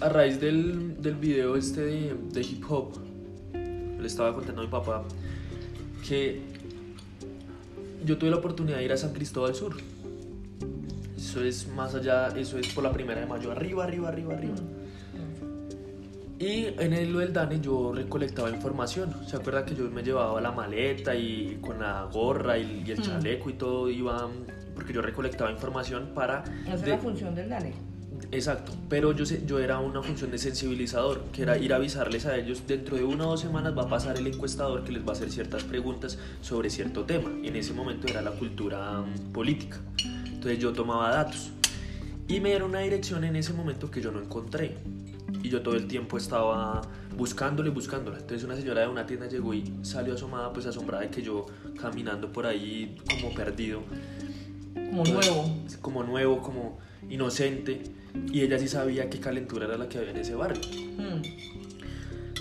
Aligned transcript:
A 0.00 0.08
raíz 0.08 0.40
del, 0.40 1.00
del 1.02 1.14
video 1.14 1.56
este 1.56 1.80
de, 1.82 2.14
de 2.32 2.40
hip 2.40 2.64
hop, 2.70 2.92
le 3.52 4.06
estaba 4.06 4.32
contando 4.34 4.62
a 4.62 4.64
mi 4.64 4.70
papá 4.70 5.02
que 6.06 6.40
yo 8.04 8.16
tuve 8.18 8.30
la 8.30 8.36
oportunidad 8.36 8.78
de 8.78 8.84
ir 8.84 8.92
a 8.92 8.96
San 8.96 9.12
Cristóbal 9.12 9.54
Sur. 9.54 9.76
Eso 11.16 11.42
es 11.42 11.68
más 11.68 11.94
allá, 11.94 12.28
eso 12.36 12.58
es 12.58 12.68
por 12.68 12.84
la 12.84 12.92
primera 12.92 13.20
de 13.20 13.26
mayo, 13.26 13.50
arriba, 13.50 13.84
arriba, 13.84 14.08
arriba, 14.08 14.34
arriba. 14.34 14.54
Y 16.38 16.66
en 16.78 16.92
el 16.92 17.12
lo 17.12 17.20
del 17.20 17.32
DANE 17.32 17.60
yo 17.60 17.92
recolectaba 17.94 18.50
información. 18.50 19.14
¿Se 19.26 19.36
acuerda 19.36 19.64
que 19.64 19.74
yo 19.74 19.88
me 19.90 20.02
llevaba 20.02 20.40
la 20.40 20.50
maleta 20.52 21.14
y 21.14 21.58
con 21.60 21.78
la 21.80 22.04
gorra 22.12 22.58
y, 22.58 22.82
y 22.86 22.90
el 22.90 22.98
Mm. 22.98 23.02
chaleco 23.02 23.50
y 23.50 23.52
todo 23.54 23.88
iba 23.88 24.28
porque 24.74 24.92
yo 24.92 25.00
recolectaba 25.00 25.50
información 25.50 26.10
para 26.14 26.42
Esa 26.64 26.74
es 26.74 26.88
la 26.88 26.98
función 26.98 27.34
del 27.34 27.48
DANE. 27.48 27.72
Exacto, 28.32 28.72
pero 28.88 29.12
yo, 29.12 29.24
sé- 29.26 29.42
yo 29.46 29.58
era 29.58 29.78
una 29.78 30.02
función 30.02 30.30
de 30.30 30.38
sensibilizador, 30.38 31.22
que 31.32 31.42
era 31.42 31.56
ir 31.58 31.72
a 31.72 31.76
avisarles 31.76 32.26
a 32.26 32.36
ellos, 32.36 32.62
dentro 32.66 32.96
de 32.96 33.04
una 33.04 33.26
o 33.26 33.30
dos 33.30 33.40
semanas 33.40 33.76
va 33.76 33.82
a 33.82 33.88
pasar 33.88 34.16
el 34.18 34.26
encuestador 34.26 34.82
que 34.84 34.92
les 34.92 35.02
va 35.06 35.10
a 35.10 35.12
hacer 35.12 35.30
ciertas 35.30 35.62
preguntas 35.64 36.18
sobre 36.40 36.70
cierto 36.70 37.04
tema. 37.04 37.30
En 37.42 37.54
ese 37.56 37.72
momento 37.72 38.08
era 38.08 38.22
la 38.22 38.32
cultura 38.32 39.00
mm, 39.02 39.32
política. 39.32 39.78
Entonces 40.26 40.58
yo 40.58 40.72
tomaba 40.72 41.10
datos 41.10 41.50
y 42.28 42.40
me 42.40 42.50
dieron 42.50 42.70
una 42.70 42.80
dirección 42.80 43.24
en 43.24 43.36
ese 43.36 43.52
momento 43.52 43.90
que 43.90 44.00
yo 44.00 44.10
no 44.10 44.20
encontré. 44.20 44.76
Y 45.42 45.48
yo 45.50 45.60
todo 45.62 45.74
el 45.76 45.86
tiempo 45.86 46.16
estaba 46.16 46.80
buscándole, 47.16 47.68
buscándola. 47.70 48.16
Entonces 48.18 48.44
una 48.44 48.56
señora 48.56 48.80
de 48.82 48.88
una 48.88 49.04
tienda 49.06 49.26
llegó 49.28 49.52
y 49.54 49.70
salió 49.82 50.14
asomada, 50.14 50.52
pues 50.52 50.64
asombrada 50.66 51.02
de 51.04 51.10
que 51.10 51.22
yo 51.22 51.46
caminando 51.80 52.32
por 52.32 52.46
ahí 52.46 52.96
como 53.10 53.34
perdido 53.34 53.82
Como 54.74 55.04
nuevo. 55.04 55.50
como 55.82 56.02
nuevo, 56.02 56.40
como 56.42 56.78
inocente, 57.10 57.82
y 58.32 58.40
ella 58.42 58.58
sí 58.58 58.68
sabía 58.68 59.08
qué 59.10 59.20
calentura 59.20 59.66
era 59.66 59.76
la 59.76 59.88
que 59.88 59.98
había 59.98 60.10
en 60.10 60.16
ese 60.18 60.34
barrio. 60.34 60.60
Mm. 60.98 61.22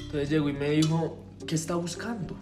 Entonces 0.05 0.29
llegó 0.29 0.49
y 0.49 0.53
me 0.53 0.69
dijo, 0.71 1.17
¿qué 1.47 1.55
está 1.55 1.75
buscando? 1.75 2.35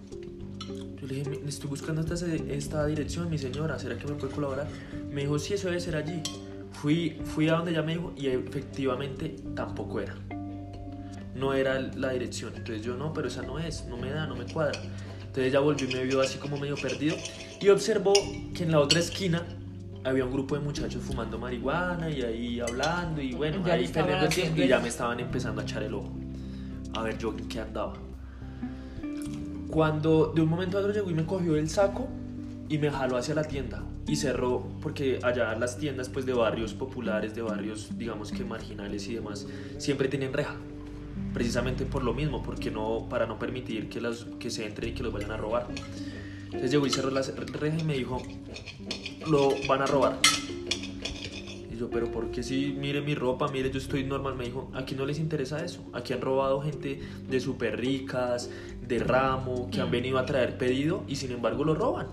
Yo 1.00 1.08
le 1.08 1.16
dije, 1.16 1.30
"Me- 1.30 1.50
estoy 1.50 1.70
buscando 1.70 2.02
esta, 2.02 2.14
esta 2.34 2.86
dirección, 2.86 3.30
mi 3.30 3.38
señora, 3.38 3.80
¿será 3.80 3.98
que 3.98 4.06
me 4.08 4.14
puede 4.14 4.34
colaborar? 4.34 4.68
Me 5.12 5.22
dijo, 5.22 5.40
sí, 5.40 5.54
eso 5.54 5.68
debe 5.68 5.80
ser 5.80 5.96
allí. 5.96 6.22
Fui, 6.74 7.18
fui 7.26 7.48
a 7.50 7.54
donde 7.54 7.72
ella 7.72 7.82
me 7.84 7.94
dijo 7.96 8.14
y 8.18 8.28
efectivamente 8.28 9.36
tampoco 9.56 10.00
era. 10.02 10.16
No 11.36 11.54
era 11.54 11.80
la 11.80 12.12
dirección. 12.12 12.54
Entonces 12.56 12.84
yo, 12.86 12.96
no, 12.96 13.14
pero 13.14 13.28
esa 13.30 13.42
no 13.42 13.58
es, 13.60 13.86
no 13.90 13.98
me 13.98 14.10
da, 14.12 14.28
no 14.28 14.36
me 14.36 14.46
cuadra. 14.46 14.80
Entonces 15.22 15.46
ella 15.48 15.60
volvió 15.60 15.90
y 15.90 15.94
me 15.94 16.04
vio 16.04 16.22
así 16.22 16.38
como 16.38 16.58
medio 16.58 16.76
perdido 16.76 17.16
y 17.62 17.70
observó 17.70 18.14
que 18.54 18.64
en 18.64 18.72
la 18.72 18.80
otra 18.80 19.00
esquina 19.00 19.46
había 20.04 20.26
un 20.26 20.32
grupo 20.32 20.56
de 20.56 20.62
muchachos 20.62 21.04
fumando 21.04 21.38
marihuana 21.38 22.10
y 22.10 22.22
ahí 22.22 22.60
hablando 22.60 23.22
y 23.22 23.34
bueno, 23.34 23.64
Ya 23.66 23.74
ahí 23.74 23.88
perdiendo 23.88 24.26
el 24.26 24.34
tiempo 24.34 24.62
y 24.62 24.68
ya 24.68 24.80
me 24.80 24.88
estaban 24.88 25.20
empezando 25.20 25.62
a 25.62 25.64
echar 25.64 25.84
el 25.84 25.94
ojo. 25.94 26.12
A 26.94 27.04
ver 27.04 27.18
yo 27.18 27.34
en 27.38 27.48
qué 27.48 27.60
andaba. 27.60 27.94
Cuando 29.70 30.34
de 30.34 30.42
un 30.42 30.50
momento 30.50 30.78
a 30.78 30.82
otro 30.82 30.92
llegó 30.92 31.10
y 31.10 31.14
me 31.14 31.26
cogió 31.26 31.56
el 31.56 31.70
saco 31.70 32.08
y 32.68 32.78
me 32.78 32.90
jaló 32.90 33.18
hacia 33.18 33.36
la 33.36 33.44
tienda 33.44 33.84
y 34.08 34.16
cerró 34.16 34.68
porque 34.82 35.20
allá 35.24 35.56
las 35.56 35.78
tiendas 35.78 36.10
pues 36.10 36.26
de 36.26 36.34
barrios 36.34 36.74
populares, 36.74 37.36
de 37.36 37.42
barrios 37.42 37.98
digamos 37.98 38.32
que 38.32 38.44
marginales 38.44 39.08
y 39.08 39.16
demás, 39.16 39.48
siempre 39.78 40.08
tienen 40.08 40.34
reja. 40.34 40.56
Precisamente 41.34 41.86
por 41.86 42.04
lo 42.04 42.14
mismo, 42.14 42.44
porque 42.44 42.72
no 42.72 43.08
para 43.10 43.26
no 43.26 43.40
permitir 43.40 43.88
que 43.88 44.02
las 44.02 44.26
que 44.40 44.50
se 44.50 44.66
entren 44.66 44.90
y 44.90 44.94
que 44.94 45.04
los 45.04 45.14
vayan 45.14 45.32
a 45.32 45.38
robar. 45.38 45.68
Entonces 46.46 46.72
llegó 46.72 46.86
y 46.86 46.90
cerró 46.90 47.10
la 47.12 47.22
reja 47.22 47.78
y 47.78 47.84
me 47.84 47.94
dijo, 47.94 48.22
"Lo 49.30 49.50
van 49.68 49.82
a 49.82 49.86
robar." 49.86 50.18
Y 51.72 51.78
yo, 51.78 51.90
pero 51.90 52.12
¿por 52.12 52.32
qué 52.32 52.44
si 52.44 52.76
mire 52.78 53.02
mi 53.02 53.16
ropa, 53.16 53.48
mire 53.48 53.72
yo 53.72 53.78
estoy 53.80 54.04
normal? 54.04 54.36
Me 54.36 54.46
dijo, 54.46 54.70
aquí 54.74 54.96
no 54.96 55.06
les 55.06 55.20
interesa 55.20 55.64
eso. 55.64 55.82
Aquí 55.94 56.14
han 56.14 56.22
robado 56.22 56.62
gente 56.62 57.00
de 57.30 57.40
súper 57.40 57.80
ricas, 57.80 58.50
de 58.88 59.00
ramo, 59.00 59.70
que 59.72 59.82
han 59.82 59.90
venido 59.92 60.18
a 60.20 60.26
traer 60.26 60.58
pedido 60.58 61.04
y 61.08 61.16
sin 61.16 61.32
embargo 61.32 61.64
lo 61.64 61.74
roban. 61.76 62.08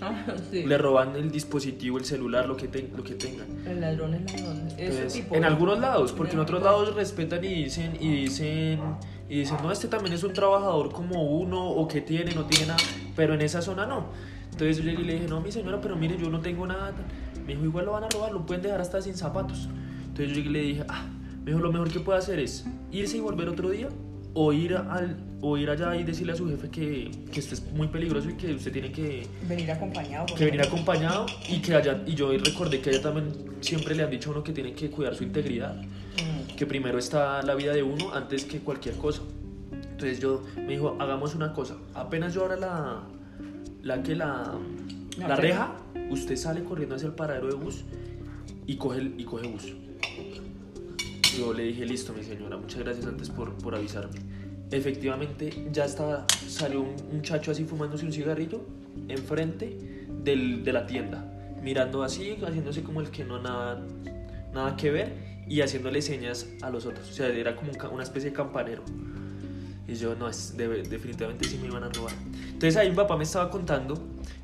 Ah, 0.00 0.24
sí. 0.50 0.64
Le 0.64 0.76
roban 0.76 1.14
el 1.14 1.30
dispositivo, 1.30 1.98
el 1.98 2.04
celular, 2.04 2.46
lo 2.48 2.56
que, 2.56 2.66
ten- 2.68 2.90
lo 2.96 3.04
que 3.04 3.14
tengan. 3.14 3.46
El 3.66 3.80
ladrón 3.80 4.14
es 4.14 4.32
ladrón. 4.32 4.66
Ese 4.66 4.82
Entonces, 4.86 5.12
tipo. 5.12 5.34
en 5.36 5.44
algunos 5.44 5.78
lados, 5.78 6.12
porque 6.12 6.32
en 6.32 6.40
otros 6.40 6.62
lados 6.62 6.94
respetan 6.96 7.44
y 7.44 7.64
dicen, 7.64 7.96
y 8.00 8.08
dicen, 8.22 8.80
y 9.28 9.38
dicen, 9.38 9.56
no, 9.62 9.70
este 9.70 9.86
también 9.86 10.12
es 10.14 10.24
un 10.24 10.32
trabajador 10.32 10.90
como 10.92 11.22
uno, 11.38 11.64
o 11.70 11.86
que 11.86 12.00
tiene, 12.00 12.34
no 12.34 12.44
tiene 12.44 12.66
nada, 12.66 12.80
pero 13.14 13.34
en 13.34 13.40
esa 13.42 13.62
zona 13.62 13.86
no. 13.86 14.06
Entonces 14.54 14.78
yo 14.78 14.84
llegué 14.84 15.02
y 15.02 15.04
le 15.04 15.12
dije, 15.14 15.26
no, 15.28 15.40
mi 15.40 15.50
señora, 15.50 15.80
pero 15.80 15.96
mire, 15.96 16.16
yo 16.16 16.30
no 16.30 16.40
tengo 16.40 16.66
nada. 16.66 16.92
Me 17.46 17.54
dijo, 17.54 17.64
igual 17.64 17.86
lo 17.86 17.92
van 17.92 18.04
a 18.04 18.08
robar, 18.08 18.32
lo 18.32 18.46
pueden 18.46 18.62
dejar 18.62 18.80
hasta 18.80 19.02
sin 19.02 19.14
zapatos. 19.16 19.68
Entonces 20.06 20.28
yo 20.28 20.34
llegué 20.36 20.48
y 20.48 20.52
le 20.52 20.60
dije, 20.60 20.84
ah, 20.88 21.06
me 21.44 21.50
dijo, 21.50 21.58
lo 21.60 21.72
mejor 21.72 21.90
que 21.90 22.00
puede 22.00 22.18
hacer 22.20 22.38
es 22.38 22.64
irse 22.92 23.16
y 23.16 23.20
volver 23.20 23.48
otro 23.48 23.68
día, 23.70 23.88
o 24.32 24.52
ir, 24.52 24.74
al, 24.76 25.16
o 25.42 25.56
ir 25.58 25.70
allá 25.70 25.94
y 25.96 26.02
decirle 26.04 26.32
a 26.32 26.36
su 26.36 26.48
jefe 26.48 26.68
que, 26.68 27.10
que 27.32 27.38
esto 27.40 27.54
es 27.54 27.70
muy 27.72 27.86
peligroso 27.88 28.30
y 28.30 28.34
que 28.34 28.52
usted 28.54 28.72
tiene 28.72 28.90
que, 28.90 29.26
Venir 29.48 29.70
acompañado. 29.70 30.26
que 30.36 30.44
venir 30.44 30.62
acompañado 30.62 31.26
y 31.48 31.60
que 31.60 31.74
haya, 31.74 32.02
y 32.06 32.14
yo 32.14 32.30
recordé 32.38 32.80
que 32.80 32.90
ella 32.90 33.02
también 33.02 33.32
siempre 33.60 33.94
le 33.94 34.02
han 34.02 34.10
dicho 34.10 34.30
a 34.30 34.32
uno 34.32 34.42
que 34.44 34.52
tiene 34.52 34.72
que 34.72 34.90
cuidar 34.90 35.14
su 35.14 35.24
integridad, 35.24 35.76
Mm. 36.14 36.54
que 36.56 36.64
primero 36.64 36.96
está 36.98 37.42
la 37.42 37.56
vida 37.56 37.72
de 37.72 37.82
uno 37.82 38.14
antes 38.14 38.44
que 38.44 38.60
cualquier 38.60 38.94
cosa. 38.96 39.22
Entonces 39.72 40.20
yo 40.20 40.44
me 40.56 40.68
dijo, 40.68 40.96
hagamos 41.00 41.34
una 41.34 41.52
cosa, 41.52 41.74
apenas 41.92 42.32
yo 42.34 42.44
abra 42.44 42.56
la, 42.56 43.00
la 43.84 44.02
que 44.02 44.14
la, 44.16 44.58
La 45.18 45.28
la 45.28 45.36
reja. 45.36 45.76
usted 46.10 46.36
sale 46.36 46.64
corriendo 46.64 46.96
hacia 46.96 47.06
el 47.06 47.14
paradero 47.14 47.48
de 47.48 47.54
bus 47.54 47.84
y 48.66 48.76
coge, 48.76 49.02
y 49.16 49.24
coge 49.24 49.46
bus. 49.46 49.72
Yo 51.38 51.52
le 51.52 51.64
dije, 51.64 51.84
listo, 51.84 52.12
mi 52.12 52.22
señora, 52.22 52.56
muchas 52.56 52.80
gracias 52.80 53.06
antes 53.06 53.28
por, 53.28 53.52
por 53.54 53.74
avisarme. 53.74 54.20
Efectivamente, 54.70 55.68
ya 55.72 55.84
estaba, 55.84 56.26
salió 56.48 56.80
un 56.80 56.94
muchacho 57.12 57.50
así 57.50 57.64
fumándose 57.64 58.04
un 58.06 58.12
cigarrillo 58.12 58.62
enfrente 59.08 60.06
del, 60.22 60.64
de 60.64 60.72
la 60.72 60.86
tienda, 60.86 61.24
mirando 61.62 62.02
así, 62.02 62.36
haciéndose 62.42 62.82
como 62.82 63.00
el 63.00 63.10
que 63.10 63.24
no 63.24 63.40
nada, 63.42 63.84
nada 64.52 64.76
que 64.76 64.90
ver 64.90 65.12
y 65.48 65.60
haciéndole 65.60 66.00
señas 66.02 66.48
a 66.62 66.70
los 66.70 66.86
otros. 66.86 67.10
O 67.10 67.12
sea, 67.12 67.28
era 67.28 67.54
como 67.56 67.72
una 67.92 68.02
especie 68.02 68.30
de 68.30 68.36
campanero. 68.36 68.82
Y 69.86 69.94
yo, 69.94 70.14
no, 70.14 70.28
es, 70.28 70.56
de- 70.56 70.82
definitivamente 70.84 71.46
sí 71.46 71.58
me 71.60 71.66
iban 71.68 71.82
a 71.84 71.88
robar. 71.90 72.12
Entonces 72.46 72.76
ahí 72.76 72.88
mi 72.90 72.96
papá 72.96 73.16
me 73.16 73.24
estaba 73.24 73.50
contando, 73.50 73.94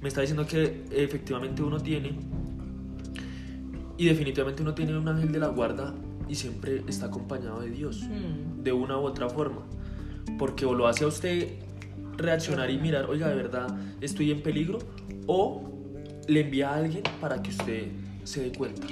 me 0.02 0.08
estaba 0.08 0.22
diciendo 0.22 0.46
que 0.46 0.84
efectivamente 0.90 1.62
uno 1.62 1.80
tiene, 1.80 2.14
y 3.96 4.06
definitivamente 4.06 4.62
uno 4.62 4.74
tiene 4.74 4.96
un 4.96 5.08
ángel 5.08 5.30
de 5.32 5.38
la 5.38 5.48
guarda 5.48 5.94
y 6.28 6.34
siempre 6.34 6.82
está 6.88 7.06
acompañado 7.06 7.60
de 7.60 7.70
Dios, 7.70 8.02
Mm. 8.02 8.62
de 8.62 8.72
una 8.72 8.98
u 8.98 9.02
otra 9.02 9.28
forma. 9.28 9.62
Porque 10.38 10.64
o 10.64 10.74
lo 10.74 10.86
hace 10.86 11.04
a 11.04 11.08
usted 11.08 11.48
reaccionar 12.16 12.70
y 12.70 12.78
mirar, 12.78 13.06
oiga, 13.10 13.28
de 13.28 13.34
verdad 13.34 13.74
estoy 14.00 14.30
en 14.30 14.42
peligro, 14.42 14.78
o 15.26 15.70
le 16.28 16.40
envía 16.40 16.70
a 16.70 16.76
alguien 16.76 17.02
para 17.20 17.42
que 17.42 17.50
usted 17.50 17.88
se 18.24 18.42
dé 18.42 18.52
cuenta. 18.52 18.86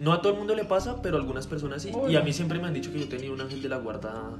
No 0.00 0.12
a 0.12 0.20
todo 0.20 0.32
el 0.32 0.38
mundo 0.38 0.54
le 0.54 0.64
pasa, 0.64 1.00
pero 1.02 1.16
a 1.16 1.20
algunas 1.20 1.46
personas 1.46 1.82
sí. 1.82 1.90
Y 2.08 2.16
a 2.16 2.20
mí 2.20 2.32
siempre 2.32 2.58
me 2.58 2.66
han 2.66 2.74
dicho 2.74 2.92
que 2.92 3.00
yo 3.00 3.08
tenía 3.08 3.32
un 3.32 3.40
ángel 3.40 3.62
de 3.62 3.68
la 3.70 3.78
guarda 3.78 4.30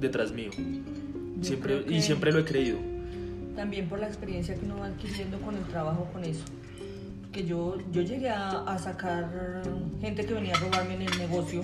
detrás 0.00 0.32
mío. 0.32 0.50
Yo 0.56 1.44
Siempre, 1.44 1.84
Y 1.88 2.02
siempre 2.02 2.32
lo 2.32 2.40
he 2.40 2.44
creído. 2.44 2.78
También 3.54 3.88
por 3.88 3.98
la 3.98 4.06
experiencia 4.06 4.54
que 4.54 4.64
uno 4.64 4.78
va 4.78 4.86
adquiriendo 4.86 5.40
con 5.40 5.56
el 5.56 5.64
trabajo 5.64 6.08
con 6.12 6.24
eso. 6.24 6.44
Que 7.32 7.44
yo, 7.44 7.76
yo 7.92 8.02
llegué 8.02 8.30
a, 8.30 8.62
a 8.62 8.78
sacar 8.78 9.62
gente 10.00 10.24
que 10.24 10.34
venía 10.34 10.54
a 10.54 10.58
robarme 10.58 10.94
en 10.94 11.02
el 11.02 11.18
negocio, 11.18 11.62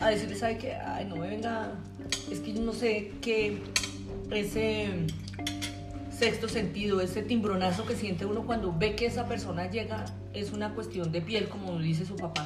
a 0.00 0.10
decirle, 0.10 0.36
¿sabe 0.36 0.58
qué? 0.58 0.74
Ay, 0.74 1.06
no 1.06 1.16
me 1.16 1.28
venga. 1.28 1.72
Es 2.30 2.40
que 2.40 2.52
yo 2.52 2.62
no 2.62 2.72
sé 2.72 3.12
qué. 3.20 3.58
Ese 4.30 5.06
sexto 6.10 6.48
sentido, 6.48 7.00
ese 7.00 7.22
timbronazo 7.22 7.86
que 7.86 7.94
siente 7.94 8.26
uno 8.26 8.44
cuando 8.44 8.76
ve 8.76 8.96
que 8.96 9.06
esa 9.06 9.26
persona 9.26 9.70
llega, 9.70 10.04
es 10.34 10.52
una 10.52 10.74
cuestión 10.74 11.12
de 11.12 11.20
piel, 11.20 11.48
como 11.48 11.78
dice 11.78 12.04
su 12.04 12.16
papá. 12.16 12.44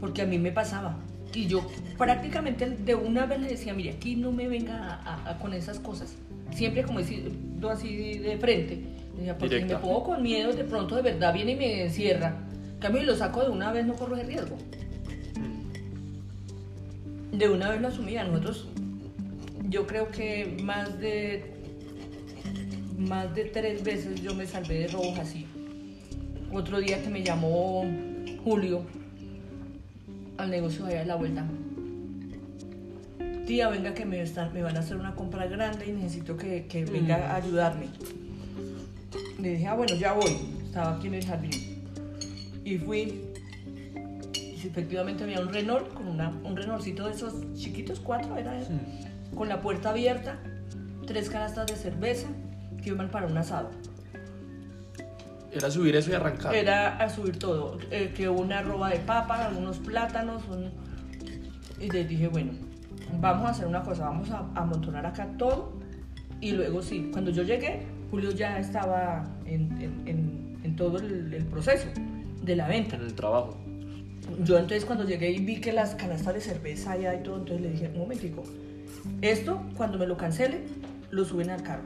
Porque 0.00 0.22
a 0.22 0.26
mí 0.26 0.38
me 0.38 0.52
pasaba. 0.52 0.96
Y 1.38 1.46
yo 1.46 1.64
prácticamente 1.96 2.68
de 2.68 2.96
una 2.96 3.24
vez 3.26 3.38
le 3.40 3.46
decía, 3.46 3.72
mire, 3.72 3.90
aquí 3.92 4.16
no 4.16 4.32
me 4.32 4.48
venga 4.48 4.74
a- 4.76 4.96
a- 5.28 5.30
a 5.30 5.38
con 5.38 5.54
esas 5.54 5.78
cosas. 5.78 6.16
Siempre 6.52 6.82
como 6.82 6.98
decirlo 6.98 7.70
así 7.70 8.18
de 8.18 8.36
frente. 8.38 8.80
Decía, 9.16 9.38
porque 9.38 9.60
si 9.60 9.64
me 9.66 9.76
pongo 9.76 10.02
con 10.02 10.20
miedo, 10.20 10.52
de 10.52 10.64
pronto 10.64 10.96
de 10.96 11.02
verdad 11.02 11.32
viene 11.32 11.52
y 11.52 11.56
me 11.56 11.82
encierra. 11.84 12.34
En 12.74 12.78
cambio, 12.80 13.02
y 13.02 13.04
lo 13.06 13.14
saco 13.14 13.44
de 13.44 13.50
una 13.50 13.70
vez, 13.72 13.86
no 13.86 13.94
corro 13.94 14.16
ese 14.16 14.26
riesgo. 14.26 14.56
De 17.32 17.48
una 17.48 17.70
vez 17.70 17.80
lo 17.80 17.86
asumía. 17.88 18.24
Nosotros, 18.24 18.66
yo 19.68 19.86
creo 19.86 20.10
que 20.10 20.56
más 20.64 20.98
de 20.98 21.54
más 22.98 23.32
de 23.32 23.44
tres 23.44 23.84
veces 23.84 24.20
yo 24.22 24.34
me 24.34 24.44
salvé 24.44 24.80
de 24.80 24.88
robos 24.88 25.16
así. 25.20 25.46
Otro 26.52 26.80
día 26.80 27.00
que 27.00 27.08
me 27.10 27.22
llamó 27.22 27.84
Julio 28.42 28.82
al 30.38 30.50
negocio 30.50 30.86
allá 30.86 31.00
de 31.00 31.04
la 31.06 31.16
vuelta. 31.16 31.44
Tía, 33.46 33.68
venga 33.68 33.94
que 33.94 34.04
me, 34.04 34.20
están- 34.22 34.52
me 34.52 34.62
van 34.62 34.76
a 34.76 34.80
hacer 34.80 34.96
una 34.96 35.14
compra 35.14 35.46
grande 35.46 35.86
y 35.88 35.92
necesito 35.92 36.36
que, 36.36 36.66
que 36.66 36.84
venga 36.84 37.32
a 37.32 37.36
ayudarme. 37.36 37.86
Le 39.40 39.50
dije, 39.50 39.66
ah, 39.66 39.74
bueno, 39.74 39.94
ya 39.94 40.12
voy. 40.12 40.36
Estaba 40.64 40.96
aquí 40.96 41.06
en 41.06 41.14
el 41.14 41.24
jardín. 41.24 41.50
Y 42.64 42.76
fui. 42.78 43.22
sí, 44.32 44.66
efectivamente 44.68 45.24
había 45.24 45.40
un 45.40 45.48
Renault, 45.52 45.92
con 45.94 46.08
una, 46.08 46.28
un 46.44 46.56
Renaultcito 46.56 47.06
de 47.06 47.12
esos 47.14 47.34
chiquitos, 47.54 48.00
cuatro 48.00 48.36
era 48.36 48.52
con 49.34 49.48
la 49.48 49.60
puerta 49.62 49.90
abierta, 49.90 50.38
tres 51.06 51.30
canastas 51.30 51.66
de 51.68 51.76
cerveza 51.76 52.26
que 52.82 52.90
iban 52.90 53.08
para 53.10 53.26
un 53.26 53.36
asado. 53.38 53.70
Era 55.58 55.70
subir 55.70 55.96
eso 55.96 56.10
y 56.10 56.14
arrancar. 56.14 56.54
Era 56.54 56.96
a 56.96 57.08
subir 57.10 57.38
todo, 57.38 57.78
eh, 57.90 58.12
que 58.16 58.28
una 58.28 58.62
roba 58.62 58.90
de 58.90 58.98
papa, 59.00 59.44
algunos 59.46 59.78
plátanos, 59.78 60.42
un- 60.48 60.70
y 61.80 61.90
les 61.90 62.08
dije, 62.08 62.28
bueno, 62.28 62.52
vamos 63.20 63.46
a 63.46 63.50
hacer 63.50 63.66
una 63.66 63.82
cosa, 63.82 64.04
vamos 64.04 64.30
a 64.30 64.46
amontonar 64.54 65.06
acá 65.06 65.28
todo 65.38 65.72
y 66.40 66.52
luego 66.52 66.82
sí, 66.82 67.08
cuando 67.12 67.30
yo 67.30 67.42
llegué, 67.42 67.82
Julio 68.10 68.30
ya 68.30 68.58
estaba 68.58 69.24
en, 69.44 69.70
en- 69.82 70.02
en- 70.08 70.58
en 70.64 70.76
todo 70.76 70.98
el, 70.98 71.32
el 71.34 71.44
proceso 71.44 71.86
de 72.42 72.56
la 72.56 72.66
venta. 72.68 72.96
En 72.96 73.02
el 73.02 73.14
trabajo. 73.14 73.56
Yo 74.44 74.56
entonces 74.58 74.84
cuando 74.84 75.04
llegué 75.04 75.30
y 75.30 75.38
vi 75.44 75.60
que 75.60 75.72
las 75.72 75.94
canastas 75.94 76.34
de 76.34 76.40
cerveza 76.40 76.92
allá 76.92 77.14
y 77.14 77.22
todo, 77.22 77.36
entonces 77.38 77.60
le 77.62 77.70
dije, 77.70 77.90
un 77.94 78.00
momentico, 78.00 78.42
esto 79.22 79.62
cuando 79.76 79.98
me 79.98 80.06
lo 80.06 80.16
cancelen, 80.16 80.62
lo 81.10 81.24
suben 81.24 81.50
al 81.50 81.62
carro. 81.62 81.82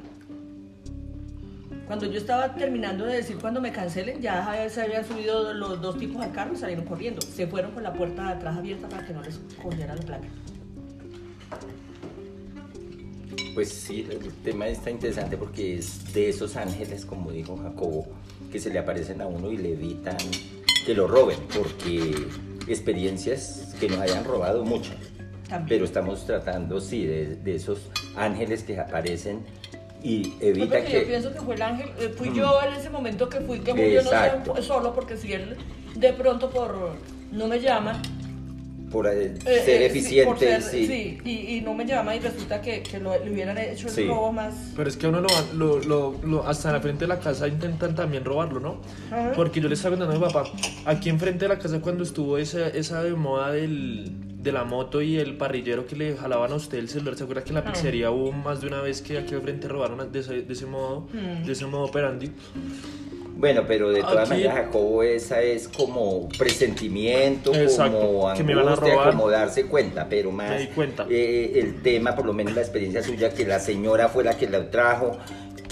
Cuando 1.92 2.06
yo 2.06 2.18
estaba 2.20 2.54
terminando 2.54 3.04
de 3.04 3.16
decir 3.16 3.36
cuando 3.36 3.60
me 3.60 3.70
cancelen, 3.70 4.22
ya 4.22 4.66
se 4.70 4.80
habían 4.80 5.06
subido 5.06 5.52
los 5.52 5.78
dos 5.82 5.98
tipos 5.98 6.22
al 6.22 6.32
carro 6.32 6.54
y 6.54 6.56
salieron 6.56 6.86
corriendo. 6.86 7.20
Se 7.20 7.46
fueron 7.46 7.72
con 7.72 7.82
la 7.82 7.92
puerta 7.92 8.28
de 8.28 8.32
atrás 8.32 8.56
abierta 8.56 8.88
para 8.88 9.06
que 9.06 9.12
no 9.12 9.20
les 9.20 9.38
cogiera 9.62 9.94
la 9.94 10.00
placa. 10.00 10.26
Pues 13.52 13.68
sí, 13.68 14.08
el 14.10 14.32
tema 14.42 14.68
está 14.68 14.90
interesante 14.90 15.36
porque 15.36 15.76
es 15.76 16.14
de 16.14 16.30
esos 16.30 16.56
ángeles, 16.56 17.04
como 17.04 17.30
dijo 17.30 17.58
Jacobo, 17.58 18.06
que 18.50 18.58
se 18.58 18.70
le 18.70 18.78
aparecen 18.78 19.20
a 19.20 19.26
uno 19.26 19.52
y 19.52 19.58
le 19.58 19.74
evitan 19.74 20.16
que 20.86 20.94
lo 20.94 21.06
roben, 21.06 21.40
porque 21.54 22.26
experiencias 22.68 23.76
que 23.78 23.90
nos 23.90 24.00
hayan 24.00 24.24
robado 24.24 24.64
muchas. 24.64 24.96
También. 25.46 25.68
Pero 25.68 25.84
estamos 25.84 26.24
tratando, 26.24 26.80
sí, 26.80 27.04
de, 27.04 27.36
de 27.36 27.54
esos 27.54 27.90
ángeles 28.16 28.62
que 28.62 28.80
aparecen 28.80 29.44
y 30.02 30.34
evita 30.40 30.76
porque 30.78 30.92
yo 30.92 31.00
que... 31.00 31.06
pienso 31.06 31.32
que 31.32 31.40
fue 31.40 31.54
el 31.54 31.62
ángel, 31.62 31.90
eh, 31.98 32.12
fui 32.16 32.30
Mm. 32.30 32.34
yo 32.34 32.60
en 32.62 32.74
ese 32.74 32.90
momento 32.90 33.28
que 33.28 33.40
fui, 33.40 33.60
que 33.60 33.72
Julio 33.72 34.02
no 34.02 34.62
solo, 34.62 34.94
porque 34.94 35.16
si 35.16 35.32
él 35.32 35.56
de 35.94 36.12
pronto 36.12 36.50
por 36.50 36.96
no 37.30 37.46
me 37.46 37.60
llama, 37.60 38.00
Por 38.92 39.06
eh, 39.06 39.32
Eh, 39.46 39.62
ser 39.64 39.82
eh, 39.82 39.86
eficiente, 39.86 40.26
por 40.26 40.38
ser- 40.38 40.60
sí. 40.62 40.86
sí, 40.86 41.18
y, 41.24 41.56
y 41.56 41.60
no 41.62 41.72
me 41.74 41.86
llama 41.86 42.14
y 42.14 42.20
resulta 42.20 42.60
que, 42.60 42.82
que 42.82 43.00
lo, 43.00 43.12
le 43.24 43.30
hubieran 43.32 43.56
hecho 43.56 43.88
el 43.88 43.94
Sí. 43.94 44.06
robo 44.06 44.32
más. 44.32 44.54
Pero 44.76 44.88
es 44.88 44.96
que 44.96 45.06
a 45.06 45.08
uno 45.08 45.20
lo, 45.22 45.28
van- 45.28 45.58
lo, 45.58 45.78
lo- 45.80 46.14
lo- 46.24 46.46
hasta 46.46 46.68
en 46.68 46.74
la 46.74 46.80
frente 46.80 47.04
de 47.04 47.08
la 47.08 47.18
casa 47.18 47.48
intentan 47.48 47.94
también 47.94 48.24
robarlo, 48.24 48.60
¿no? 48.60 48.80
Ajá. 49.10 49.32
Porque 49.34 49.60
yo 49.60 49.68
le 49.68 49.74
estaba 49.74 49.96
contando 49.96 50.14
a 50.14 50.18
mi 50.28 50.32
papá, 50.32 50.50
aquí 50.84 51.08
enfrente 51.08 51.46
de 51.46 51.48
la 51.48 51.58
casa 51.58 51.80
cuando 51.80 52.02
estuvo 52.04 52.36
esa, 52.36 52.68
esa 52.68 53.02
de 53.02 53.14
moda 53.14 53.50
del, 53.52 54.10
de 54.42 54.52
la 54.52 54.64
moto 54.64 55.00
y 55.00 55.16
el 55.18 55.36
parrillero 55.38 55.86
que 55.86 55.96
le 55.96 56.14
jalaban 56.16 56.52
a 56.52 56.56
usted 56.56 56.78
el 56.78 56.88
celular, 56.88 57.16
¿se 57.16 57.24
acuerda 57.24 57.44
que 57.44 57.50
en 57.50 57.54
la 57.54 57.60
Ah. 57.60 57.72
pizzería 57.72 58.10
hubo 58.10 58.30
más 58.32 58.60
de 58.60 58.66
una 58.66 58.80
vez 58.82 59.00
que 59.00 59.16
aquí 59.16 59.34
al 59.34 59.40
frente 59.42 59.68
robaron 59.68 60.12
de 60.12 60.18
ese, 60.20 60.42
de 60.42 60.52
ese 60.52 60.66
modo, 60.66 61.08
Mm. 61.12 61.46
de 61.46 61.52
ese 61.52 61.64
modo 61.66 61.84
operandi? 61.84 62.30
Bueno, 63.42 63.64
pero 63.66 63.90
de 63.90 64.02
todas 64.02 64.30
Aquí- 64.30 64.44
maneras, 64.44 64.54
Jacobo, 64.66 65.02
esa 65.02 65.42
es 65.42 65.66
como 65.66 66.28
presentimiento, 66.38 67.52
Exacto, 67.52 67.98
como 67.98 68.28
a 68.28 68.34
angustia, 68.34 68.94
como 69.10 69.28
darse 69.28 69.64
cuenta, 69.66 70.06
pero 70.08 70.30
más 70.30 70.68
cuenta. 70.76 71.06
eh, 71.10 71.50
el 71.56 71.82
tema, 71.82 72.14
por 72.14 72.24
lo 72.24 72.32
menos 72.32 72.54
la 72.54 72.60
experiencia 72.60 73.02
suya, 73.02 73.30
que 73.34 73.44
la 73.44 73.58
señora 73.58 74.08
fue 74.08 74.22
la 74.22 74.36
que 74.36 74.48
la 74.48 74.70
trajo, 74.70 75.18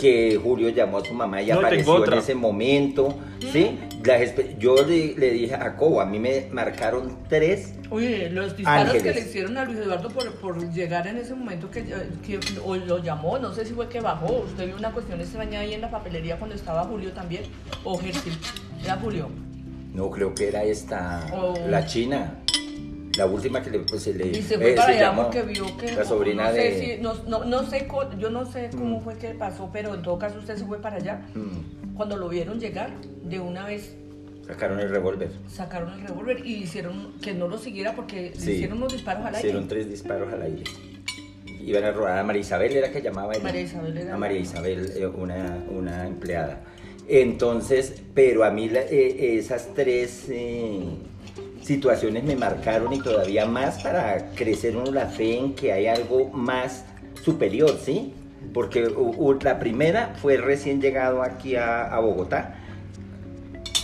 que 0.01 0.41
Julio 0.43 0.71
llamó 0.71 0.99
a 0.99 1.05
su 1.05 1.13
mamá 1.15 1.43
y 1.43 1.49
No, 1.49 1.59
apareció 1.59 2.05
en 2.07 2.13
ese 2.15 2.35
momento, 2.35 3.15
¿sí? 3.53 3.79
Las 4.05 4.33
yo 4.59 4.77
le, 4.87 5.15
le 5.17 5.31
dije 5.33 5.55
a 5.55 5.59
Jacobo, 5.59 6.01
a 6.01 6.07
mí 6.07 6.19
me 6.19 6.47
marcaron 6.51 7.19
tres 7.29 7.75
Oye, 7.91 8.31
los 8.31 8.57
disparos 8.57 8.87
Ángeles. 8.95 9.03
que 9.03 9.21
le 9.21 9.27
hicieron 9.29 9.59
a 9.59 9.65
Luis 9.65 9.79
Eduardo 9.79 10.09
por, 10.11 10.33
por 10.37 10.73
llegar 10.73 11.07
en 11.07 11.19
ese 11.19 11.35
momento 11.35 11.71
que, 11.71 11.85
que 12.25 12.39
o 12.65 12.77
lo 12.77 12.99
llamó, 13.03 13.39
no 13.39 13.53
sé 13.53 13.67
si 13.67 13.75
fue 13.75 13.89
que 13.89 14.01
bajó. 14.01 14.45
Usted 14.47 14.67
vio 14.67 14.77
una 14.77 14.93
cuestión 14.93 15.21
extraña 15.21 15.61
ahí 15.61 15.75
en 15.75 15.81
la 15.83 15.91
papelería 15.91 16.39
cuando 16.39 16.55
estaba 16.57 16.85
Julio 16.85 17.13
también, 17.13 17.43
o 17.85 17.99
Gertil. 17.99 18.39
Era 18.85 18.97
Julio. 18.97 19.29
No, 19.93 20.09
creo 20.09 20.35
que 20.35 20.49
era 20.49 20.63
esta, 20.63 21.27
Oh. 21.35 21.55
la 21.69 21.85
china. 21.85 22.39
La 23.17 23.27
última 23.27 23.61
que 23.63 23.71
le, 23.71 23.81
pues, 23.81 24.03
se 24.05 24.15
le 24.15 24.29
Y 24.29 24.43
se 24.43 24.57
fue 24.57 24.73
eh, 24.73 24.77
para 24.77 24.87
se 24.93 24.99
allá 24.99 25.11
llamó 25.11 25.23
porque 25.25 25.43
vio 25.43 25.77
que. 25.77 25.93
La 25.93 26.05
sobrina 26.05 26.45
no 26.49 26.55
sé 26.55 26.61
de. 26.61 26.97
si- 26.97 27.03
no, 27.03 27.15
no, 27.27 27.45
no 27.45 27.65
sé, 27.69 27.87
yo 28.19 28.31
no 28.31 28.47
sé 28.47 28.71
cómo 28.71 29.01
fue 29.01 29.17
que 29.17 29.31
pasó, 29.31 29.69
pero 29.73 29.95
en 29.95 30.03
todo 30.03 30.19
caso 30.19 30.39
usted 30.39 30.57
se 30.57 30.65
fue 30.65 30.81
para 30.81 30.97
allá. 30.97 31.23
Mm, 31.35 31.95
Cuando 31.97 32.17
lo 32.17 32.29
vieron 32.29 32.61
llegar, 32.61 32.91
de 33.25 33.41
una 33.41 33.67
vez 33.67 33.95
sacaron 34.47 34.79
el 34.81 34.91
revólver. 34.91 35.31
sacaron 35.49 35.93
el 35.95 36.07
revólver 36.07 36.47
y 36.47 36.55
hicieron 36.63 37.13
que 37.21 37.35
no 37.35 37.49
lo 37.49 37.59
siguiera 37.59 37.95
porque 37.95 38.33
Sí. 38.37 38.47
le 38.47 38.53
hicieron 38.55 38.79
unos 38.79 38.93
disparos 38.93 39.23
al 39.27 39.35
aire. 39.35 39.49
Hicieron 39.49 39.69
tres 39.69 39.89
disparos 39.91 40.33
al 40.33 40.43
aire. 40.43 40.65
Iban 41.63 41.85
a 41.85 41.91
robar 41.93 42.19
a 42.19 42.23
María 42.25 42.41
Isabel, 42.41 42.73
era 42.77 42.91
que 42.91 43.03
llamaba 43.03 43.35
ella. 43.35 43.43
María 43.43 43.61
Isabel 43.61 43.99
era- 43.99 44.15
A 44.15 44.17
María 44.17 44.39
Isabel, 44.39 44.93
eh, 44.97 45.07
una, 45.07 45.63
una 45.71 46.07
empleada. 46.07 46.61
Entonces, 47.09 48.03
pero 48.15 48.45
a 48.45 48.51
mí 48.51 48.69
la- 48.69 48.81
eh, 48.83 49.37
esas 49.37 49.75
tres 49.75 50.27
eh, 50.31 50.81
situaciones 51.71 52.25
me 52.25 52.35
marcaron 52.35 52.93
y 52.93 52.99
todavía 52.99 53.47
más 53.47 53.81
para 53.81 54.31
crecer 54.35 54.77
uno 54.77 54.91
la 54.91 55.07
fe 55.07 55.39
en 55.39 55.55
que 55.55 55.73
hay 55.73 55.87
algo 55.87 56.29
más 56.31 56.85
superior, 57.23 57.79
¿sí? 57.81 58.13
Porque 58.53 58.93
la 59.43 59.61
primera 59.61 60.17
fue 60.21 60.37
recién 60.37 60.81
llegado 60.81 61.23
aquí 61.23 61.55
a, 61.55 61.85
a 61.85 62.01
Bogotá, 62.01 62.57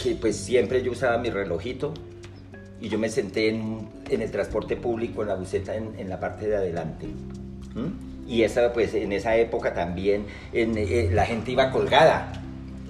que 0.02 0.16
pues 0.16 0.36
siempre 0.36 0.82
yo 0.82 0.90
usaba 0.90 1.16
mi 1.18 1.30
relojito 1.30 1.94
y 2.80 2.88
yo 2.88 2.98
me 2.98 3.08
senté 3.08 3.50
en, 3.50 3.88
en 4.10 4.20
el 4.20 4.32
transporte 4.32 4.74
público, 4.76 5.22
en 5.22 5.28
la 5.28 5.36
buseta, 5.36 5.76
en, 5.76 5.94
en 5.96 6.08
la 6.08 6.18
parte 6.18 6.48
de 6.48 6.56
adelante. 6.56 7.06
¿Mm? 7.06 8.26
Y 8.28 8.42
esa, 8.42 8.72
pues, 8.72 8.94
en 8.94 9.12
esa 9.12 9.36
época 9.36 9.74
también 9.74 10.26
en, 10.52 10.76
eh, 10.76 11.08
la 11.12 11.24
gente 11.24 11.52
iba 11.52 11.70
colgada, 11.70 12.32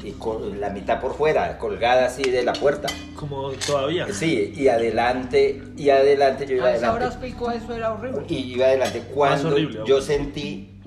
y 0.03 0.13
con 0.13 0.61
la 0.61 0.71
mitad 0.71 1.01
por 1.01 1.15
fuera, 1.15 1.59
colgada 1.59 2.07
así 2.07 2.23
de 2.23 2.43
la 2.43 2.53
puerta. 2.53 2.89
Como 3.15 3.51
todavía. 3.53 4.07
Sí, 4.13 4.53
y 4.57 4.69
adelante, 4.69 5.63
y 5.77 5.91
adelante, 5.91 6.47
yo 6.47 6.57
iba 6.57 6.67
A 6.67 6.75
esa 6.75 6.93
hora 6.93 7.07
adelante. 7.07 7.29
pico 7.29 7.51
eso 7.51 7.75
era 7.75 7.93
horrible. 7.93 8.23
Y 8.29 8.55
iba 8.55 8.67
adelante 8.67 9.03
cuando 9.15 9.49
horrible, 9.49 9.81
yo 9.87 10.01
sentí 10.01 10.81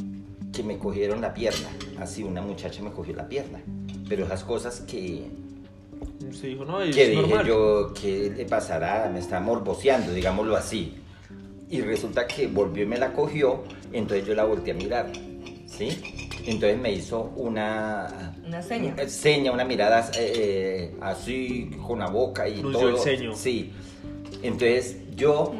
que 0.53 0.63
me 0.63 0.77
cogieron 0.77 1.21
la 1.21 1.33
pierna. 1.33 1.67
Así 1.99 2.23
una 2.23 2.41
muchacha 2.41 2.81
me 2.81 2.91
cogió 2.91 3.15
la 3.15 3.27
pierna. 3.27 3.61
Pero 4.07 4.25
esas 4.25 4.43
cosas 4.43 4.81
que, 4.81 5.27
Se 6.31 6.47
dijo, 6.47 6.65
no, 6.65 6.81
es 6.81 6.95
que 6.95 7.09
dije 7.09 7.21
normal. 7.21 7.45
yo, 7.45 7.93
¿qué 7.99 8.31
le 8.35 8.45
pasará? 8.45 9.09
Me 9.11 9.19
está 9.19 9.39
morboceando, 9.39 10.13
digámoslo 10.13 10.55
así. 10.55 10.95
Y 11.69 11.81
resulta 11.81 12.25
que 12.25 12.47
volvió 12.47 12.83
y 12.83 12.87
me 12.87 12.97
la 12.97 13.13
cogió, 13.13 13.63
entonces 13.93 14.25
yo 14.25 14.33
la 14.33 14.43
volteé 14.45 14.73
a 14.73 14.75
mirar, 14.75 15.11
¿sí? 15.67 16.28
Entonces 16.45 16.79
me 16.79 16.91
hizo 16.93 17.31
una... 17.35 18.33
Una 18.45 18.61
seña. 18.61 18.95
eh, 18.97 19.09
Seña, 19.09 19.51
una 19.51 19.65
mirada 19.65 20.09
eh, 20.17 20.95
así, 21.01 21.69
con 21.85 21.99
la 21.99 22.07
boca 22.09 22.47
y 22.47 22.59
Frunció 22.59 22.79
todo. 22.79 22.89
el 22.91 22.97
ceño. 22.97 23.35
Sí. 23.35 23.71
Entonces 24.41 24.97
yo... 25.15 25.53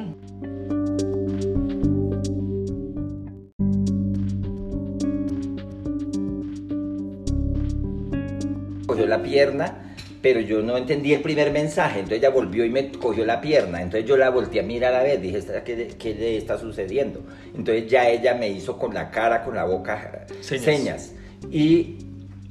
cogió 8.86 9.06
la 9.06 9.22
pierna, 9.22 9.89
pero 10.22 10.40
yo 10.42 10.62
no 10.62 10.76
entendí 10.78 11.14
el 11.14 11.22
primer 11.22 11.52
mensaje, 11.52 12.00
entonces 12.00 12.20
ella 12.20 12.30
volvió 12.30 12.66
y 12.66 12.70
me 12.70 12.92
cogió 12.92 13.26
la 13.26 13.40
pierna, 13.40 13.82
entonces 13.82 14.08
yo 14.08 14.18
la 14.18 14.30
volteé 14.30 14.60
a 14.60 14.64
mirar 14.64 14.94
a 14.94 15.04
ver, 15.04 15.22
dije, 15.22 15.38
"¿Esta 15.38 15.64
¿qué, 15.64 15.88
qué 15.98 16.14
le 16.14 16.38
está 16.38 16.58
sucediendo? 16.58 17.22
Entonces 17.56 17.88
ya 17.90 18.10
ella 18.10 18.36
me 18.36 18.50
hizo 18.50 18.78
con 18.78 18.94
la 18.94 19.12
cara, 19.12 19.44
con 19.44 19.56
la 19.56 19.64
boca 19.66 20.26
Señas. 20.42 20.64
señas. 20.64 21.14
Y 21.50 21.96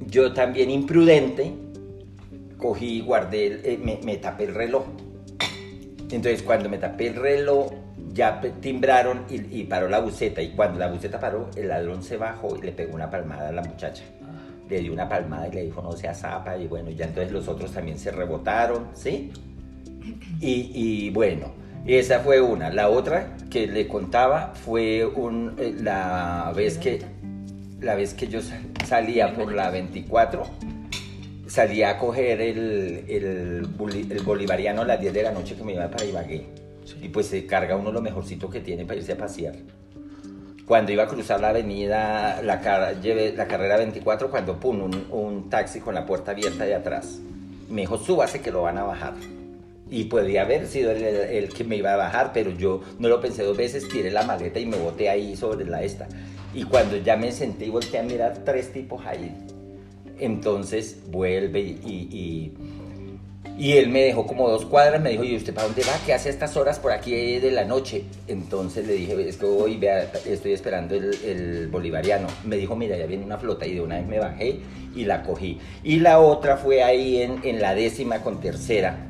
yo 0.07 0.33
también 0.33 0.71
imprudente, 0.71 1.51
cogí 2.57 2.97
y 2.97 3.01
guardé, 3.01 3.47
el- 3.47 3.61
eh, 3.65 3.79
me, 3.81 3.99
me 4.03 4.17
tapé 4.17 4.45
el 4.45 4.55
reloj. 4.55 4.85
Entonces 6.11 6.41
cuando 6.41 6.69
me 6.69 6.77
tapé 6.79 7.07
el 7.07 7.15
reloj, 7.15 7.71
ya 8.13 8.41
timbraron 8.61 9.25
y, 9.29 9.59
y 9.59 9.63
paró 9.65 9.87
la 9.87 9.99
buceta. 9.99 10.41
Y 10.41 10.49
cuando 10.49 10.79
la 10.79 10.87
buceta 10.87 11.19
paró, 11.19 11.49
el 11.55 11.67
ladrón 11.67 12.01
se 12.01 12.17
bajó 12.17 12.57
y 12.57 12.61
le 12.63 12.71
pegó 12.71 12.95
una 12.95 13.09
palmada 13.11 13.49
a 13.49 13.51
la 13.51 13.61
muchacha. 13.61 14.03
Le 14.69 14.79
dio 14.81 14.93
una 14.93 15.09
palmada 15.09 15.47
y 15.47 15.51
le 15.51 15.63
dijo, 15.65 15.81
no 15.81 15.91
sea 15.93 16.13
zapa. 16.13 16.57
Y 16.57 16.67
bueno, 16.67 16.89
ya 16.91 17.05
entonces 17.05 17.31
los 17.31 17.47
otros 17.47 17.71
también 17.71 17.97
se 17.97 18.11
rebotaron, 18.11 18.87
¿sí? 18.93 19.31
Y, 20.39 20.71
y 20.73 21.09
bueno, 21.09 21.47
esa 21.85 22.19
fue 22.19 22.39
una. 22.41 22.69
La 22.69 22.89
otra 22.89 23.35
que 23.49 23.67
le 23.67 23.87
contaba 23.87 24.53
fue 24.53 25.05
un, 25.05 25.55
eh, 25.57 25.75
la 25.81 26.51
vez 26.55 26.77
que 26.77 27.01
la 27.81 27.95
vez 27.95 28.13
que 28.13 28.27
yo 28.27 28.41
sal- 28.41 28.59
salía 28.85 29.33
por 29.33 29.53
la 29.53 29.69
24, 29.71 30.43
salía 31.47 31.91
a 31.91 31.97
coger 31.97 32.41
el, 32.41 33.05
el, 33.07 33.67
boli- 33.77 34.07
el 34.11 34.21
bolivariano 34.21 34.81
a 34.81 34.85
las 34.85 34.99
10 34.99 35.13
de 35.13 35.23
la 35.23 35.31
noche 35.31 35.55
que 35.55 35.63
me 35.63 35.73
iba 35.73 35.89
para 35.89 36.05
Ibagué. 36.05 36.45
Y 37.01 37.07
pues 37.09 37.27
se 37.27 37.45
carga 37.45 37.75
uno 37.77 37.91
lo 37.91 38.01
mejorcito 38.01 38.49
que 38.49 38.59
tiene 38.59 38.83
para 38.85 38.99
irse 38.99 39.13
a 39.13 39.17
pasear. 39.17 39.55
Cuando 40.69 40.91
iba 40.91 41.05
a 41.05 41.07
cruzar 41.07 41.41
la 41.41 41.49
avenida, 41.49 42.43
la, 42.43 42.61
carrera 42.61 43.77
24, 43.77 44.29
cuando 44.29 44.59
pum, 44.59 44.87
un, 45.09 45.49
taxi 45.49 45.79
con 45.79 45.95
la 45.95 46.05
puerta 46.05 46.29
abierta 46.29 46.63
de 46.63 46.75
atrás. 46.75 47.17
Me 47.71 47.81
dijo, 47.81 47.97
súbase 47.97 48.39
que 48.39 48.51
lo 48.51 48.61
van 48.61 48.77
a 48.77 48.83
bajar. 48.83 49.15
Y 49.89 50.03
podría 50.03 50.43
haber 50.43 50.67
sido 50.67 50.91
el, 50.91 51.49
que 51.49 51.63
me 51.63 51.75
iba 51.75 51.95
a 51.95 51.97
bajar, 51.97 52.33
pero 52.35 52.51
yo 52.51 52.81
no 52.99 53.09
lo 53.09 53.19
pensé 53.19 53.41
dos 53.41 53.57
veces, 53.57 53.89
tiré 53.89 54.11
la 54.11 54.21
maleta 54.21 54.59
y 54.59 54.67
me 54.67 54.77
boté 54.77 55.09
ahí 55.09 55.35
sobre 55.35 55.65
la 55.65 55.81
esta. 55.81 56.07
Y 56.53 56.65
cuando 56.65 56.97
ya 56.97 57.17
me 57.17 57.31
senté 57.31 57.65
y 57.65 57.69
volteé 57.71 58.01
a 58.01 58.03
mirar 58.03 58.43
tres 58.45 58.71
tipos 58.71 59.03
ahí, 59.07 59.35
entonces 60.19 60.99
vuelve 61.09 61.61
y 61.61 62.53
él 63.57 63.89
me 63.89 64.01
dejó 64.01 64.25
como 64.25 64.49
dos 64.49 64.65
cuadras, 64.65 65.01
me 65.01 65.09
dijo, 65.09 65.23
¿y 65.23 65.35
usted 65.35 65.53
para 65.53 65.67
dónde 65.67 65.83
va? 65.83 65.93
¿Qué 66.05 66.13
hace 66.13 66.29
a 66.29 66.31
estas 66.31 66.55
horas 66.55 66.79
por 66.79 66.91
aquí 66.91 67.39
de 67.39 67.51
la 67.51 67.65
noche? 67.65 68.05
Entonces 68.27 68.87
le 68.87 68.93
dije, 68.93 69.27
es 69.27 69.37
que 69.37 69.45
hoy 69.45 69.77
vea, 69.77 70.11
estoy 70.25 70.53
esperando 70.53 70.95
el, 70.95 71.13
el 71.25 71.67
bolivariano. 71.67 72.27
Me 72.45 72.55
dijo, 72.57 72.75
mira, 72.75 72.97
ya 72.97 73.05
viene 73.05 73.25
una 73.25 73.37
flota 73.37 73.65
y 73.65 73.73
de 73.73 73.81
una 73.81 73.97
vez 73.97 74.07
me 74.07 74.19
bajé 74.19 74.59
y 74.95 75.05
la 75.05 75.23
cogí. 75.23 75.59
Y 75.83 75.99
la 75.99 76.19
otra 76.19 76.57
fue 76.57 76.83
ahí 76.83 77.21
en, 77.21 77.41
en 77.43 77.61
la 77.61 77.75
décima 77.75 78.21
con 78.21 78.39
tercera, 78.39 79.07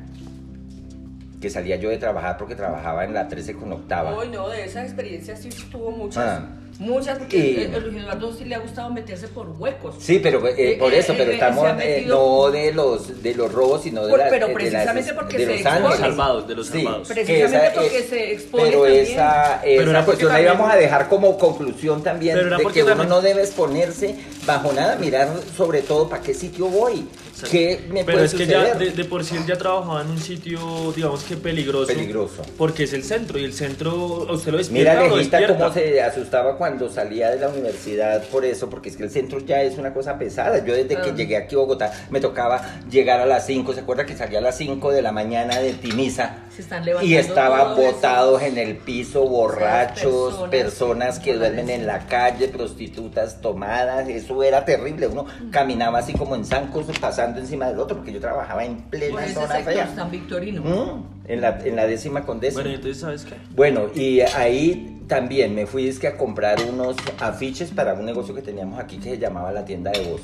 que 1.40 1.48
salía 1.48 1.76
yo 1.76 1.88
de 1.88 1.98
trabajar 1.98 2.36
porque 2.36 2.54
trabajaba 2.54 3.04
en 3.04 3.14
la 3.14 3.28
13 3.28 3.54
con 3.54 3.72
octava. 3.72 4.16
Hoy 4.16 4.28
no, 4.28 4.48
de 4.48 4.64
esa 4.64 4.82
experiencia 4.82 5.36
sí 5.36 5.48
tuvo 5.70 5.90
muchas. 5.90 6.24
Ah. 6.24 6.59
Muchas, 6.80 7.18
porque 7.18 7.70
a 7.74 7.78
Luis 7.78 7.94
Eduardo 8.02 8.32
sí 8.32 8.46
le 8.46 8.54
ha 8.54 8.58
gustado 8.58 8.88
meterse 8.88 9.28
por 9.28 9.48
huecos. 9.58 9.96
Sí, 9.98 10.18
pero 10.18 10.46
eh, 10.48 10.54
Eh, 10.56 10.76
por 10.78 10.94
eh, 10.94 10.98
eso, 11.00 11.12
pero 11.14 11.30
eh, 11.30 11.34
estamos 11.34 11.66
eh, 11.78 12.04
no 12.08 12.50
de 12.50 12.72
los 12.72 13.22
de 13.22 13.34
los 13.34 13.52
robos, 13.52 13.82
sino 13.82 14.02
de 14.04 14.08
Por- 14.08 14.18
la- 14.18 14.30
pero 14.30 14.46
de 14.46 14.54
las- 14.54 14.62
precisamente 14.62 15.12
porque 15.12 15.36
de 15.36 15.44
se 15.44 15.50
los 15.50 15.60
expone. 15.60 15.96
Salvados, 15.98 16.48
de 16.48 16.54
los 16.54 16.66
Sí, 16.68 16.82
salvados. 16.82 17.08
Precisamente 17.08 17.66
esa 17.66 17.74
porque 17.82 17.98
es- 17.98 18.08
se 18.08 18.32
expone 18.32 18.64
Pero 18.64 18.82
también. 18.84 19.04
esa, 19.04 19.60
Pero 19.62 19.90
esa 19.90 20.04
cuestión 20.06 20.28
la 20.30 20.34
también- 20.36 20.54
íbamos 20.54 20.72
a 20.72 20.76
dejar 20.78 21.08
como 21.10 21.38
conclusión 21.38 22.02
también 22.02 22.34
de 22.34 22.40
que 22.40 22.46
uno 22.82 22.86
también- 22.86 23.08
no 23.10 23.20
debe 23.20 23.42
exponerse 23.42 24.16
bajo 24.46 24.72
nada, 24.72 24.96
mirar 24.96 25.28
sobre 25.54 25.82
todo 25.82 26.08
para 26.08 26.22
qué 26.22 26.32
sitio 26.32 26.64
voy, 26.66 27.06
Qué 27.48 27.80
me 27.88 28.04
Pero 28.04 28.16
puede 28.18 28.26
es 28.26 28.34
que 28.34 28.46
ya 28.46 28.74
de, 28.74 28.90
de 28.90 29.04
por 29.04 29.24
sí 29.24 29.36
él 29.36 29.46
ya 29.46 29.56
trabajaba 29.56 30.02
en 30.02 30.08
un 30.10 30.18
sitio, 30.18 30.92
digamos 30.94 31.22
que 31.24 31.36
peligroso. 31.36 31.86
Peligroso. 31.86 32.42
Porque 32.58 32.84
es 32.84 32.92
el 32.92 33.04
centro 33.04 33.38
y 33.38 33.44
el 33.44 33.52
centro, 33.52 34.26
¿a 34.28 34.32
usted 34.32 34.52
lo 34.52 34.58
despierta 34.58 34.92
Mira 34.92 35.04
o 35.04 35.08
lo 35.08 35.16
Lejita 35.16 35.38
despierta? 35.38 35.64
cómo 35.64 35.74
se 35.74 36.02
asustaba 36.02 36.56
cuando 36.56 36.88
salía 36.90 37.30
de 37.30 37.38
la 37.40 37.48
universidad 37.48 38.22
por 38.24 38.44
eso, 38.44 38.68
porque 38.68 38.88
es 38.88 38.96
que 38.96 39.04
el 39.04 39.10
centro 39.10 39.38
ya 39.40 39.62
es 39.62 39.78
una 39.78 39.94
cosa 39.94 40.18
pesada. 40.18 40.64
Yo 40.64 40.74
desde 40.74 40.96
que 40.96 41.10
Ah. 41.10 41.14
llegué 41.14 41.36
aquí 41.36 41.54
a 41.54 41.58
Bogotá 41.58 41.92
me 42.10 42.20
tocaba 42.20 42.80
llegar 42.90 43.20
a 43.20 43.26
las 43.26 43.46
5, 43.46 43.72
¿se 43.72 43.80
acuerda 43.80 44.04
que 44.06 44.16
salía 44.16 44.38
a 44.38 44.42
las 44.42 44.56
5 44.56 44.90
de 44.92 45.02
la 45.02 45.12
mañana 45.12 45.58
de 45.60 45.72
Timisa? 45.74 46.44
Se 46.54 46.62
están 46.62 46.84
levantando 46.84 47.14
Y 47.14 47.16
eso. 47.16 47.34
botados 47.76 48.42
en 48.42 48.58
el 48.58 48.76
piso, 48.76 49.22
borrachos, 49.26 50.34
personas 50.50 50.70
personas, 50.70 51.18
que 51.18 51.30
que 51.30 51.36
duermen 51.36 51.70
en 51.70 51.86
la 51.86 52.06
calle, 52.08 52.48
prostitutas 52.48 53.40
tomadas, 53.40 54.08
eso 54.08 54.42
era 54.42 54.64
terrible. 54.64 55.06
Uno 55.06 55.26
caminaba 55.52 56.00
así 56.00 56.12
como 56.12 56.34
en 56.34 56.44
zancos, 56.44 56.86
pasando 57.00 57.29
encima 57.38 57.68
del 57.68 57.78
otro, 57.78 57.96
porque 57.96 58.12
yo 58.12 58.20
trabajaba 58.20 58.64
en 58.64 58.76
plena 58.76 59.26
zona 59.28 59.54
fea. 59.60 59.94
San 59.94 60.10
Victorino. 60.10 60.62
Mm, 60.62 61.30
en, 61.30 61.40
la, 61.40 61.60
en 61.64 61.76
la 61.76 61.86
décima 61.86 62.24
con 62.24 62.40
décima. 62.40 62.62
Bueno, 62.62 62.72
y 62.72 62.74
entonces, 62.74 63.00
¿sabes 63.00 63.24
qué? 63.24 63.34
Bueno, 63.54 63.86
y 63.94 64.20
ahí 64.20 65.00
también 65.06 65.54
me 65.54 65.66
fui 65.66 65.88
es 65.88 65.98
que 65.98 66.06
a 66.06 66.16
comprar 66.16 66.58
unos 66.62 66.96
afiches 67.20 67.70
para 67.70 67.94
un 67.94 68.04
negocio 68.04 68.34
que 68.34 68.42
teníamos 68.42 68.78
aquí 68.78 68.98
que 68.98 69.10
se 69.10 69.18
llamaba 69.18 69.52
la 69.52 69.64
tienda 69.64 69.90
de 69.90 70.04
voz. 70.04 70.22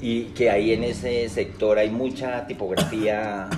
Y 0.00 0.24
que 0.26 0.50
ahí 0.50 0.72
en 0.72 0.84
ese 0.84 1.28
sector 1.28 1.78
hay 1.78 1.90
mucha 1.90 2.46
tipografía, 2.46 3.48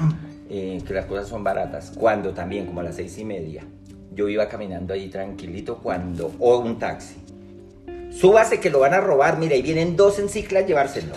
eh, 0.48 0.80
que 0.86 0.94
las 0.94 1.04
cosas 1.04 1.28
son 1.28 1.44
baratas. 1.44 1.92
Cuando 1.94 2.30
también, 2.30 2.66
como 2.66 2.80
a 2.80 2.84
las 2.84 2.96
seis 2.96 3.18
y 3.18 3.24
media, 3.24 3.64
yo 4.12 4.28
iba 4.28 4.48
caminando 4.48 4.94
ahí 4.94 5.08
tranquilito 5.08 5.78
cuando, 5.78 6.32
o 6.38 6.58
un 6.58 6.78
taxi. 6.78 7.16
Súbase 8.10 8.58
que 8.58 8.70
lo 8.70 8.80
van 8.80 8.94
a 8.94 9.00
robar, 9.00 9.38
mira, 9.38 9.54
y 9.54 9.62
vienen 9.62 9.96
dos 9.96 10.18
en 10.18 10.28
cicla 10.28 10.60
a 10.60 10.62
llevárselo. 10.62 11.14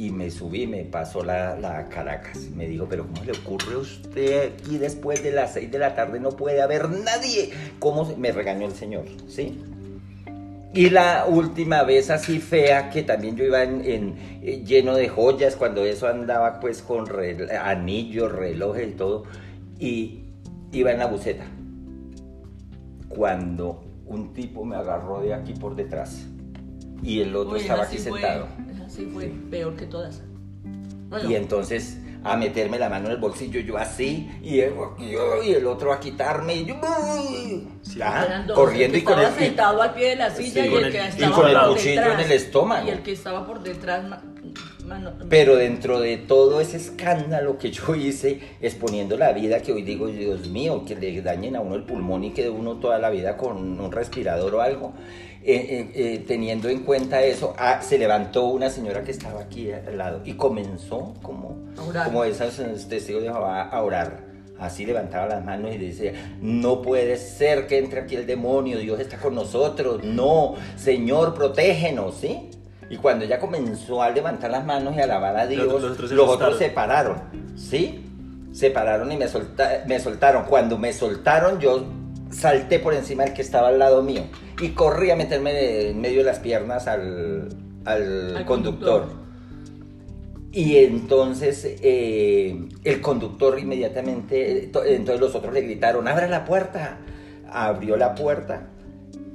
Y 0.00 0.10
me 0.12 0.30
subí, 0.30 0.66
me 0.66 0.84
pasó 0.84 1.22
la, 1.22 1.56
la 1.60 1.84
Caracas. 1.90 2.38
Me 2.56 2.66
dijo, 2.66 2.86
pero 2.88 3.06
¿cómo 3.06 3.22
le 3.22 3.32
ocurre 3.32 3.74
a 3.74 3.78
usted 3.78 4.52
aquí 4.54 4.78
después 4.78 5.22
de 5.22 5.30
las 5.30 5.52
6 5.52 5.70
de 5.70 5.78
la 5.78 5.94
tarde? 5.94 6.18
No 6.18 6.30
puede 6.30 6.62
haber 6.62 6.88
nadie. 6.88 7.50
¿Cómo 7.78 8.06
se-?" 8.06 8.16
me 8.16 8.32
regañó 8.32 8.64
el 8.66 8.72
señor? 8.72 9.04
¿Sí? 9.28 9.58
Y 10.72 10.88
la 10.88 11.26
última 11.28 11.82
vez 11.82 12.08
así 12.08 12.38
fea, 12.38 12.88
que 12.88 13.02
también 13.02 13.36
yo 13.36 13.44
iba 13.44 13.62
en, 13.62 13.84
en- 13.84 14.14
eh, 14.42 14.62
lleno 14.64 14.94
de 14.94 15.10
joyas, 15.10 15.54
cuando 15.54 15.84
eso 15.84 16.08
andaba 16.08 16.60
pues 16.60 16.80
con 16.80 17.04
anillos, 17.62 18.32
relojes 18.32 18.88
y 18.88 18.92
todo, 18.92 19.24
y 19.78 20.20
iba 20.72 20.92
en 20.92 20.98
la 21.00 21.06
buceta. 21.08 21.44
Cuando 23.08 23.84
un 24.06 24.32
tipo 24.32 24.64
me 24.64 24.76
agarró 24.76 25.20
de 25.20 25.34
aquí 25.34 25.52
por 25.52 25.76
detrás 25.76 26.24
y 27.02 27.20
el 27.20 27.34
otro 27.36 27.54
Uy, 27.56 27.60
estaba 27.60 27.82
aquí 27.84 27.98
fue- 27.98 28.20
sí 28.90 29.08
fue 29.12 29.32
peor 29.50 29.76
que 29.76 29.86
todas. 29.86 30.22
Bueno, 31.08 31.28
Y 31.30 31.34
entonces 31.34 31.98
a 32.22 32.36
meterme 32.36 32.78
la 32.78 32.88
mano 32.90 33.06
en 33.06 33.12
el 33.12 33.16
bolsillo, 33.18 33.60
yo 33.60 33.78
así, 33.78 34.30
y 34.42 34.60
el, 34.60 34.74
yo, 35.10 35.42
y 35.42 35.52
el 35.52 35.66
otro 35.66 35.90
a 35.92 35.98
quitarme, 36.00 36.54
y 36.54 36.66
yo 36.66 36.74
Sí, 37.82 37.98
ah, 38.02 38.44
corriendo 38.54 38.96
el 38.96 39.02
y 39.02 39.04
que 39.04 39.10
con 39.10 39.18
el, 39.18 39.24
estaba 39.24 39.38
sentado 39.40 39.82
al 39.82 39.94
pie 39.94 40.10
de 40.10 40.16
la 40.16 40.30
silla 40.30 40.62
Sí, 40.62 40.68
y 40.68 40.70
con 40.70 40.78
el 40.80 40.84
el- 40.84 40.92
que 40.92 40.98
y 40.98 41.00
estaba 41.08 41.34
con 41.36 41.48
el 41.48 41.56
por 41.56 41.68
cuchillo 41.70 41.90
detrás. 42.00 42.14
en 42.14 42.20
el 42.26 42.32
estómago. 42.32 42.86
Y 42.86 42.90
el 42.90 43.02
que 43.02 43.12
estaba 43.12 43.46
por 43.46 43.62
detrás, 43.62 44.06
ma- 44.06 44.22
mano- 44.86 45.12
Pero 45.30 45.56
dentro 45.56 45.98
de 45.98 46.18
todo 46.18 46.60
ese 46.60 46.76
escándalo 46.76 47.56
que 47.58 47.70
yo 47.70 47.94
hice, 47.94 48.40
exponiendo 48.60 49.16
la 49.16 49.32
vida, 49.32 49.60
que 49.62 49.72
hoy 49.72 49.82
digo, 49.82 50.06
Dios 50.08 50.46
mío, 50.48 50.84
que 50.86 50.96
le 50.96 51.22
dañen 51.22 51.56
a 51.56 51.60
uno 51.60 51.74
el 51.74 51.84
pulmón 51.84 52.22
y 52.24 52.32
quede 52.32 52.50
uno 52.50 52.76
toda 52.76 52.98
la 52.98 53.08
vida 53.08 53.38
con 53.38 53.80
un 53.80 53.90
respirador 53.92 54.54
o 54.56 54.60
algo, 54.60 54.92
eh, 55.42 55.54
eh, 55.54 55.90
eh, 55.94 56.24
teniendo 56.26 56.68
en 56.68 56.80
cuenta 56.80 57.22
eso, 57.22 57.54
ah, 57.58 57.80
se 57.82 57.96
levantó 57.98 58.44
una 58.46 58.68
señora 58.70 59.02
que 59.02 59.10
estaba 59.10 59.40
aquí 59.40 59.70
al 59.72 59.96
lado 59.96 60.20
y 60.24 60.34
comenzó 60.34 61.14
como, 61.22 61.56
como 62.04 62.24
esos 62.24 62.56
testigos 62.88 63.22
de 63.22 63.28
Jehová 63.30 63.62
a 63.62 63.82
orar. 63.82 64.28
Así 64.58 64.84
levantaba 64.84 65.26
las 65.26 65.42
manos 65.42 65.74
y 65.74 65.78
decía, 65.78 66.12
no 66.42 66.82
puede 66.82 67.16
ser 67.16 67.66
que 67.66 67.78
entre 67.78 68.00
aquí 68.00 68.16
el 68.16 68.26
demonio, 68.26 68.78
Dios 68.78 69.00
está 69.00 69.16
con 69.16 69.34
nosotros, 69.34 70.04
no, 70.04 70.54
Señor, 70.76 71.32
protégenos, 71.32 72.16
¿sí? 72.16 72.50
Y 72.90 72.96
cuando 72.96 73.24
ella 73.24 73.38
comenzó 73.40 74.02
a 74.02 74.10
levantar 74.10 74.50
las 74.50 74.66
manos 74.66 74.94
y 74.96 75.00
a 75.00 75.04
alabar 75.04 75.34
a 75.38 75.46
Dios, 75.46 75.64
Los- 75.66 75.80
los, 75.98 75.98
los 75.98 76.00
otros 76.00 76.10
se 76.10 76.14
otros 76.14 76.30
asustaron. 76.40 76.58
se 76.58 76.70
pararon, 76.70 77.22
¿sí? 77.56 78.04
Se 78.52 78.70
pararon 78.70 79.10
y 79.12 79.16
me, 79.16 79.28
solta- 79.28 79.84
me 79.86 79.98
soltaron. 80.00 80.44
Cuando 80.44 80.76
me 80.76 80.92
soltaron, 80.92 81.58
yo 81.60 81.84
salté 82.30 82.78
por 82.78 82.94
encima 82.94 83.24
del 83.24 83.34
que 83.34 83.42
estaba 83.42 83.68
al 83.68 83.78
lado 83.78 84.02
mío 84.02 84.22
y 84.60 84.70
corrí 84.70 85.10
a 85.10 85.16
meterme 85.16 85.90
en 85.90 86.00
medio 86.00 86.18
de 86.18 86.24
las 86.24 86.38
piernas 86.38 86.86
al, 86.86 87.48
al 87.84 88.36
Al 88.36 88.44
conductor. 88.46 89.02
conductor. 89.02 89.20
Y 90.52 90.76
entonces 90.78 91.64
eh, 91.82 92.68
el 92.84 93.00
conductor 93.00 93.58
inmediatamente, 93.58 94.64
eh, 94.64 94.66
to- 94.66 94.84
entonces 94.84 95.20
los 95.20 95.34
otros 95.34 95.54
le 95.54 95.60
gritaron, 95.62 96.08
abra 96.08 96.26
la 96.28 96.44
puerta. 96.44 96.98
Abrió 97.52 97.96
la 97.96 98.14
puerta 98.14 98.68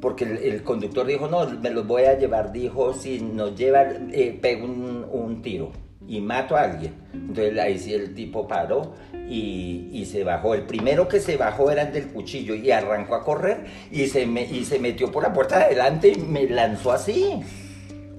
porque 0.01 0.23
el, 0.25 0.37
el 0.37 0.63
conductor 0.63 1.05
dijo, 1.05 1.27
no, 1.27 1.45
me 1.49 1.69
los 1.69 1.85
voy 1.87 2.03
a 2.03 2.17
llevar. 2.17 2.51
Dijo, 2.51 2.93
si 2.93 3.19
nos 3.19 3.55
llevan, 3.57 4.09
eh, 4.13 4.37
pego 4.41 4.65
un, 4.65 5.05
un 5.11 5.41
tiro 5.41 5.71
y 6.07 6.21
mato 6.21 6.55
a 6.55 6.61
alguien. 6.61 6.93
Entonces 7.13 7.57
ahí 7.59 7.79
sí 7.79 7.93
el 7.93 8.13
tipo 8.13 8.47
paró 8.47 8.93
y, 9.29 9.89
y 9.91 10.05
se 10.05 10.23
bajó. 10.23 10.53
El 10.53 10.63
primero 10.63 11.07
que 11.07 11.19
se 11.19 11.37
bajó 11.37 11.71
era 11.71 11.83
el 11.83 11.93
del 11.93 12.07
cuchillo 12.09 12.53
y 12.55 12.71
arrancó 12.71 13.15
a 13.15 13.23
correr 13.23 13.65
y 13.91 14.07
se, 14.07 14.25
me, 14.25 14.43
y 14.43 14.65
se 14.65 14.79
metió 14.79 15.11
por 15.11 15.23
la 15.23 15.33
puerta 15.33 15.57
de 15.59 15.65
adelante 15.65 16.09
y 16.09 16.19
me 16.19 16.47
lanzó 16.49 16.91
así. 16.91 17.41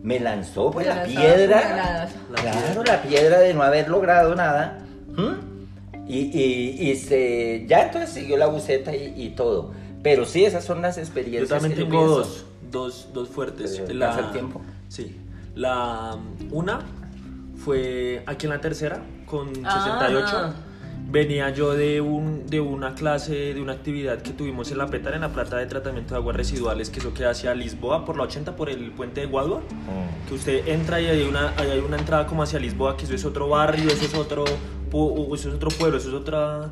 Me 0.02 0.21
lanzó 0.21 0.71
pues 0.71 0.87
Me 0.87 0.95
la 0.95 1.05
piedra. 1.05 2.09
La 2.31 2.40
claro, 2.40 2.83
la 2.85 3.02
piedra 3.02 3.38
de 3.40 3.55
no 3.55 3.62
haber 3.62 3.88
logrado 3.88 4.35
nada. 4.35 4.78
¿Mm? 5.16 5.57
Y, 6.09 6.19
y- 6.19 6.90
y 6.90 6.97
se, 6.97 7.64
ya 7.66 7.83
entonces 7.87 8.11
siguió 8.11 8.37
la 8.37 8.47
buceta 8.47 8.95
y, 8.95 9.14
y 9.16 9.31
todo. 9.31 9.73
Pero 10.05 10.25
sí, 10.25 10.45
esas 10.45 10.64
son 10.64 10.81
las 10.83 10.95
Yo 10.97 11.02
experiencias. 11.02 11.49
también 11.49 11.73
que 11.75 11.81
yo 11.81 11.87
tengo 11.88 11.99
pienso. 12.05 12.16
dos, 12.19 12.47
dos, 12.71 13.09
dos 13.12 13.28
fuertes. 13.28 13.85
¿Te 13.85 13.90
alcanza 13.93 14.21
el 14.21 14.31
tiempo? 14.33 14.61
Sí. 14.88 15.16
La 15.57 16.16
una 16.52 16.78
fue 17.70 18.23
aquí 18.26 18.46
en 18.46 18.50
la 18.52 18.61
tercera, 18.61 19.00
con 19.26 19.52
68. 19.52 20.26
Ah. 20.32 20.54
Venía 21.08 21.50
yo 21.50 21.75
de, 21.75 22.00
un, 22.00 22.46
de 22.46 22.61
una 22.61 22.94
clase, 22.94 23.54
de 23.54 23.61
una 23.61 23.73
actividad 23.73 24.23
que 24.23 24.30
tuvimos 24.30 24.70
en 24.70 24.78
la 24.78 24.87
PETAR, 24.87 25.14
en 25.14 25.23
la 25.23 25.30
planta 25.30 25.56
de 25.56 25.66
tratamiento 25.66 26.14
de 26.14 26.18
aguas 26.20 26.37
residuales, 26.37 26.90
que 26.90 27.00
eso 27.00 27.12
queda 27.12 27.30
hacia 27.30 27.54
Lisboa, 27.56 28.04
por 28.04 28.16
la 28.16 28.23
80, 28.23 28.54
por 28.54 28.70
el 28.70 28.92
puente 28.92 29.20
de 29.23 29.26
Guadua. 29.26 29.58
Mm. 29.61 30.28
Que 30.28 30.35
usted 30.35 30.68
entra 30.68 31.00
y 31.00 31.06
hay 31.06 31.23
una, 31.25 31.54
hay 31.56 31.78
una 31.80 31.96
entrada 31.96 32.26
como 32.26 32.44
hacia 32.44 32.61
Lisboa, 32.61 32.96
que 32.96 33.04
eso 33.04 33.14
es 33.14 33.25
otro 33.25 33.49
barrio, 33.49 33.88
eso 33.88 34.04
es 34.04 34.14
otro, 34.14 34.44
pu- 34.90 35.35
eso 35.35 35.49
es 35.49 35.54
otro 35.56 35.70
pueblo, 35.70 35.99
eso 35.99 36.08
es 36.08 36.14
otra... 36.14 36.68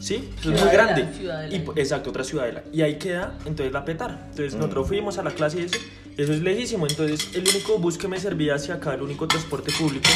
Sí, 0.00 0.30
eso 0.40 0.52
es 0.52 0.60
muy 0.60 0.72
grande. 0.72 1.06
ciudadela. 1.16 1.54
Y, 1.54 1.64
exacto, 1.80 2.10
otra 2.10 2.24
ciudadela. 2.24 2.62
Y 2.72 2.82
ahí 2.82 2.96
queda 2.98 3.34
entonces 3.46 3.72
la 3.72 3.84
petar. 3.84 4.10
Entonces 4.30 4.54
Mm. 4.54 4.58
nosotros 4.58 4.88
fuimos 4.88 5.18
a 5.18 5.22
la 5.22 5.30
clase 5.30 5.60
y 5.60 5.64
eso, 5.66 5.78
eso 6.16 6.32
es 6.32 6.40
lejísimo. 6.42 6.86
Entonces 6.86 7.34
el 7.34 7.42
único 7.48 7.78
bus 7.78 7.98
que 7.98 8.08
me 8.08 8.18
servía 8.18 8.54
hacia 8.56 8.74
acá, 8.74 8.94
el 8.94 9.02
único 9.02 9.26
transporte 9.28 9.72
público, 9.78 10.08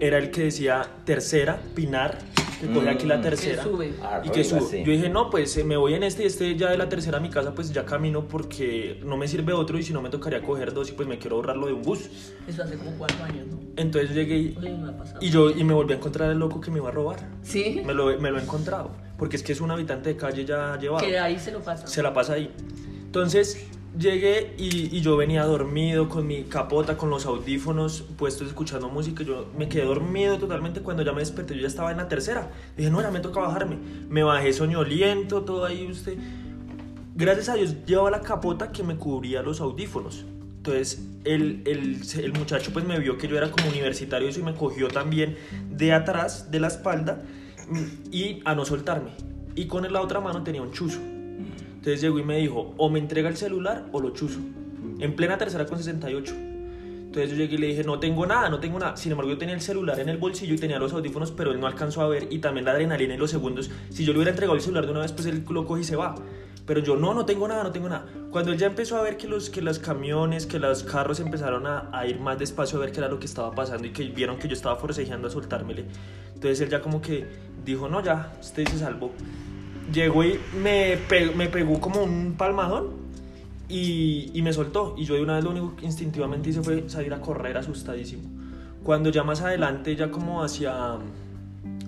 era 0.00 0.18
el 0.18 0.30
que 0.30 0.42
decía 0.44 0.86
Tercera, 1.04 1.60
Pinar, 1.74 2.18
que 2.60 2.66
coge 2.68 2.88
aquí 2.90 3.06
la 3.06 3.18
Mm. 3.18 3.22
tercera. 3.22 3.62
Que 3.62 3.68
sube. 3.70 3.92
Y 4.24 4.28
que 4.30 4.44
sube. 4.44 4.82
Yo 4.84 4.90
dije, 4.92 5.08
no, 5.08 5.30
pues 5.30 5.56
eh, 5.56 5.64
me 5.64 5.76
voy 5.76 5.94
en 5.94 6.02
este 6.02 6.24
y 6.24 6.26
este 6.26 6.56
ya 6.56 6.70
de 6.70 6.76
la 6.78 6.88
tercera 6.88 7.18
a 7.18 7.20
mi 7.20 7.30
casa, 7.30 7.54
pues 7.54 7.72
ya 7.72 7.84
camino 7.84 8.26
porque 8.26 9.00
no 9.04 9.16
me 9.16 9.28
sirve 9.28 9.52
otro 9.52 9.78
y 9.78 9.82
si 9.84 9.92
no 9.92 10.02
me 10.02 10.10
tocaría 10.10 10.42
coger 10.42 10.72
dos 10.74 10.88
y 10.88 10.92
pues 10.92 11.08
me 11.08 11.18
quiero 11.18 11.36
ahorrarlo 11.36 11.66
de 11.68 11.72
un 11.74 11.82
bus. 11.82 12.08
Eso 12.48 12.62
hace 12.64 12.76
como 12.76 12.90
cuatro 12.98 13.22
años, 13.24 13.46
¿no? 13.46 13.58
Entonces 13.76 14.12
llegué 14.12 14.36
y, 14.38 14.56
me 14.60 14.76
y 15.20 15.30
yo 15.30 15.50
y 15.50 15.62
me 15.62 15.72
volví 15.72 15.92
a 15.92 15.96
encontrar 15.96 16.30
el 16.32 16.38
loco 16.38 16.60
que 16.60 16.70
me 16.72 16.78
iba 16.78 16.88
a 16.88 16.92
robar. 16.92 17.18
¿Sí? 17.42 17.80
Me 17.86 17.94
lo, 17.94 18.18
me 18.20 18.30
lo 18.32 18.38
he 18.38 18.42
encontrado. 18.42 18.90
Porque 19.16 19.36
es 19.36 19.42
que 19.44 19.52
es 19.52 19.60
un 19.60 19.70
habitante 19.70 20.08
de 20.10 20.16
calle 20.16 20.44
ya 20.44 20.76
llevado. 20.80 21.04
Que 21.06 21.16
ahí 21.18 21.38
se 21.38 21.52
lo 21.52 21.60
pasa. 21.60 21.86
Se 21.86 22.02
la 22.02 22.12
pasa 22.12 22.32
ahí. 22.34 22.50
Entonces 23.04 23.66
llegué 23.98 24.54
y, 24.56 24.96
y 24.96 25.00
yo 25.00 25.16
venía 25.16 25.44
dormido 25.44 26.08
con 26.08 26.26
mi 26.26 26.44
capota, 26.44 26.96
con 26.96 27.10
los 27.10 27.26
audífonos 27.26 28.04
puestos 28.16 28.48
escuchando 28.48 28.88
música. 28.88 29.24
Yo 29.24 29.46
me 29.56 29.68
quedé 29.68 29.84
dormido 29.84 30.38
totalmente 30.38 30.80
cuando 30.80 31.02
ya 31.02 31.12
me 31.12 31.20
desperté. 31.20 31.54
Yo 31.54 31.62
ya 31.62 31.68
estaba 31.68 31.90
en 31.90 31.98
la 31.98 32.08
tercera. 32.08 32.50
Dije, 32.76 32.90
no, 32.90 33.02
ya 33.02 33.10
me 33.10 33.20
toca 33.20 33.40
bajarme. 33.40 33.76
Me 34.08 34.22
bajé 34.22 34.52
soñoliento, 34.52 35.42
todo 35.42 35.64
ahí 35.64 35.86
usted. 35.90 36.16
Gracias 37.14 37.48
a 37.48 37.54
Dios 37.54 37.74
llevaba 37.84 38.10
la 38.10 38.20
capota 38.20 38.70
que 38.70 38.82
me 38.82 38.96
cubría 38.96 39.42
los 39.42 39.60
audífonos. 39.60 40.24
Entonces 40.58 41.04
el, 41.24 41.62
el, 41.66 42.00
el 42.22 42.32
muchacho 42.32 42.72
pues 42.72 42.84
me 42.84 42.98
vio 42.98 43.18
que 43.18 43.26
yo 43.26 43.36
era 43.36 43.50
como 43.50 43.68
universitario 43.68 44.28
y 44.30 44.42
me 44.42 44.54
cogió 44.54 44.88
también 44.88 45.36
de 45.70 45.92
atrás, 45.92 46.50
de 46.50 46.60
la 46.60 46.68
espalda 46.68 47.22
mm, 47.68 48.12
y 48.12 48.40
a 48.44 48.54
no 48.54 48.64
soltarme. 48.64 49.10
Y 49.54 49.66
con 49.66 49.90
la 49.92 50.00
otra 50.00 50.20
mano 50.20 50.44
tenía 50.44 50.62
un 50.62 50.72
chuzo. 50.72 51.00
Entonces 51.78 52.00
llegó 52.00 52.18
y 52.18 52.24
me 52.24 52.38
dijo, 52.38 52.74
o 52.76 52.90
me 52.90 52.98
entrega 52.98 53.28
el 53.28 53.36
celular 53.36 53.86
o 53.92 54.00
lo 54.00 54.10
chuzo. 54.10 54.40
En 54.98 55.14
plena 55.14 55.38
tercera 55.38 55.64
con 55.64 55.78
68. 55.78 56.34
Entonces 56.34 57.30
yo 57.30 57.36
llegué 57.36 57.54
y 57.54 57.58
le 57.58 57.66
dije, 57.68 57.84
no 57.84 58.00
tengo 58.00 58.26
nada, 58.26 58.50
no 58.50 58.58
tengo 58.58 58.78
nada. 58.80 58.96
Sin 58.96 59.12
embargo, 59.12 59.30
yo 59.30 59.38
tenía 59.38 59.54
el 59.54 59.60
celular 59.60 59.98
en 60.00 60.08
el 60.08 60.18
bolsillo 60.18 60.54
y 60.54 60.58
tenía 60.58 60.78
los 60.78 60.92
audífonos, 60.92 61.30
pero 61.30 61.52
él 61.52 61.60
no 61.60 61.68
alcanzó 61.68 62.02
a 62.02 62.08
ver. 62.08 62.26
Y 62.30 62.40
también 62.40 62.64
la 62.64 62.72
adrenalina 62.72 63.14
y 63.14 63.16
los 63.16 63.30
segundos. 63.30 63.70
Si 63.90 64.04
yo 64.04 64.12
le 64.12 64.18
hubiera 64.18 64.32
entregado 64.32 64.56
el 64.56 64.60
celular 64.60 64.84
de 64.86 64.90
una 64.90 65.00
vez, 65.00 65.12
pues 65.12 65.26
él 65.26 65.44
lo 65.48 65.64
coge 65.64 65.82
y 65.82 65.84
se 65.84 65.96
va. 65.96 66.16
Pero 66.66 66.80
yo, 66.80 66.96
no, 66.96 67.14
no 67.14 67.24
tengo 67.24 67.46
nada, 67.46 67.62
no 67.62 67.70
tengo 67.70 67.88
nada. 67.88 68.06
Cuando 68.30 68.52
él 68.52 68.58
ya 68.58 68.66
empezó 68.66 68.98
a 68.98 69.02
ver 69.02 69.16
que 69.16 69.26
los, 69.26 69.48
que 69.48 69.62
los 69.62 69.78
camiones, 69.78 70.46
que 70.46 70.58
los 70.58 70.82
carros 70.82 71.20
empezaron 71.20 71.66
a, 71.66 71.88
a 71.92 72.06
ir 72.06 72.20
más 72.20 72.38
despacio 72.38 72.76
a 72.76 72.82
ver 72.82 72.92
qué 72.92 72.98
era 72.98 73.08
lo 73.08 73.18
que 73.18 73.26
estaba 73.26 73.54
pasando 73.54 73.86
y 73.86 73.90
que 73.90 74.04
vieron 74.04 74.36
que 74.38 74.48
yo 74.48 74.54
estaba 74.54 74.76
forcejeando 74.76 75.28
a 75.28 75.30
soltármele. 75.30 75.86
Entonces 76.34 76.60
él 76.60 76.68
ya 76.68 76.82
como 76.82 77.00
que 77.00 77.26
dijo, 77.64 77.88
no, 77.88 78.02
ya, 78.02 78.34
usted 78.38 78.68
se 78.68 78.78
salvó. 78.78 79.12
Llegó 79.92 80.22
y 80.24 80.38
me, 80.62 80.96
pe- 81.08 81.30
me 81.34 81.48
pegó 81.48 81.80
como 81.80 82.02
un 82.02 82.34
palmadón 82.36 82.90
y, 83.68 84.30
y 84.34 84.42
me 84.42 84.52
soltó. 84.52 84.94
Y 84.98 85.04
yo 85.04 85.14
de 85.14 85.22
una 85.22 85.36
vez 85.36 85.44
lo 85.44 85.50
único 85.50 85.76
que 85.76 85.86
instintivamente 85.86 86.50
hice 86.50 86.62
fue 86.62 86.88
salir 86.88 87.12
a 87.14 87.20
correr 87.20 87.56
asustadísimo. 87.56 88.22
Cuando 88.82 89.10
ya 89.10 89.22
más 89.24 89.40
adelante, 89.40 89.94
ya 89.96 90.10
como 90.10 90.42
hacia... 90.42 90.98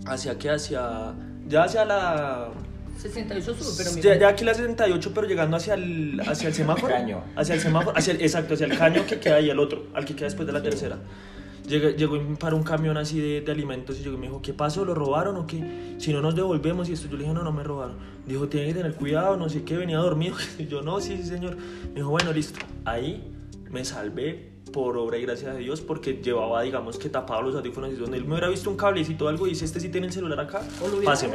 ¿Hacia 0.07 0.38
qué? 0.38 0.50
Hacia... 0.50 1.12
Ya 1.49 1.64
hacia 1.64 1.85
la... 1.85 2.49
68 2.99 3.54
sube, 3.54 3.69
pero 3.78 3.90
Ya, 3.90 3.97
mira. 3.97 4.16
ya 4.19 4.28
aquí 4.28 4.45
la 4.45 4.52
68, 4.52 5.12
pero 5.14 5.26
llegando 5.26 5.57
hacia 5.57 5.73
el, 5.75 6.21
hacia 6.26 6.49
el 6.49 6.54
semáforo. 6.54 6.92
Caño. 6.92 7.23
Hacia 7.35 7.54
el 7.54 7.61
semáforo, 7.62 7.97
hacia 7.97 8.12
el, 8.12 8.21
exacto, 8.21 8.54
hacia 8.54 8.66
el 8.66 8.76
caño 8.76 9.07
que 9.07 9.19
queda 9.19 9.37
ahí, 9.37 9.49
el 9.49 9.59
otro, 9.59 9.87
al 9.95 10.04
que 10.04 10.14
queda 10.14 10.26
después 10.26 10.47
de 10.47 10.52
la 10.52 10.62
tercera. 10.62 10.99
Llegó, 11.69 12.19
paró 12.38 12.57
un 12.57 12.62
camión 12.64 12.97
así 12.97 13.21
de, 13.21 13.40
de 13.43 13.52
alimentos 13.52 13.99
y 13.99 14.02
llegó 14.02 14.17
y 14.17 14.19
me 14.19 14.26
dijo, 14.26 14.43
¿qué 14.43 14.52
pasó? 14.52 14.85
¿Lo 14.85 14.95
robaron 14.95 15.37
o 15.37 15.47
qué? 15.47 15.95
Si 15.99 16.12
no 16.12 16.21
nos 16.21 16.35
devolvemos 16.35 16.88
y 16.88 16.95
esto, 16.95 17.07
yo 17.09 17.17
le 17.17 17.23
dije, 17.25 17.35
no, 17.35 17.43
no 17.45 17.52
me 17.52 17.62
robaron. 17.62 17.97
Dijo, 18.26 18.49
tiene 18.49 18.69
que 18.69 18.75
tener 18.75 18.95
cuidado, 18.95 19.37
no 19.37 19.49
sé 19.49 19.62
qué, 19.62 19.76
venía 19.76 19.99
dormido. 19.99 20.35
Y 20.59 20.67
yo, 20.67 20.83
no, 20.83 21.00
sí, 21.00 21.17
sí, 21.19 21.25
señor. 21.29 21.57
Me 21.88 21.97
dijo, 21.97 22.11
bueno, 22.11 22.33
listo. 22.33 22.59
Ahí 22.85 23.23
me 23.71 23.85
salvé 23.85 24.50
por 24.73 24.97
obra 24.97 25.19
y 25.19 25.23
gracias 25.23 25.55
a 25.55 25.59
Dios 25.59 25.81
porque 25.81 26.21
llevaba, 26.23 26.62
digamos, 26.62 26.97
que 26.99 27.09
tapado 27.09 27.43
los 27.43 27.55
audífonos 27.57 27.90
y 27.93 27.97
donde 27.97 28.19
él 28.19 28.25
me 28.25 28.33
hubiera 28.33 28.49
visto 28.49 28.71
un 28.71 28.76
cablecito 28.76 29.25
o 29.25 29.29
algo 29.29 29.47
y 29.47 29.50
dice, 29.50 29.64
este 29.64 29.81
sí 29.81 29.88
tiene 29.88 30.07
el 30.09 30.12
celular 30.12 30.38
acá, 30.40 30.62
páseme. 31.05 31.35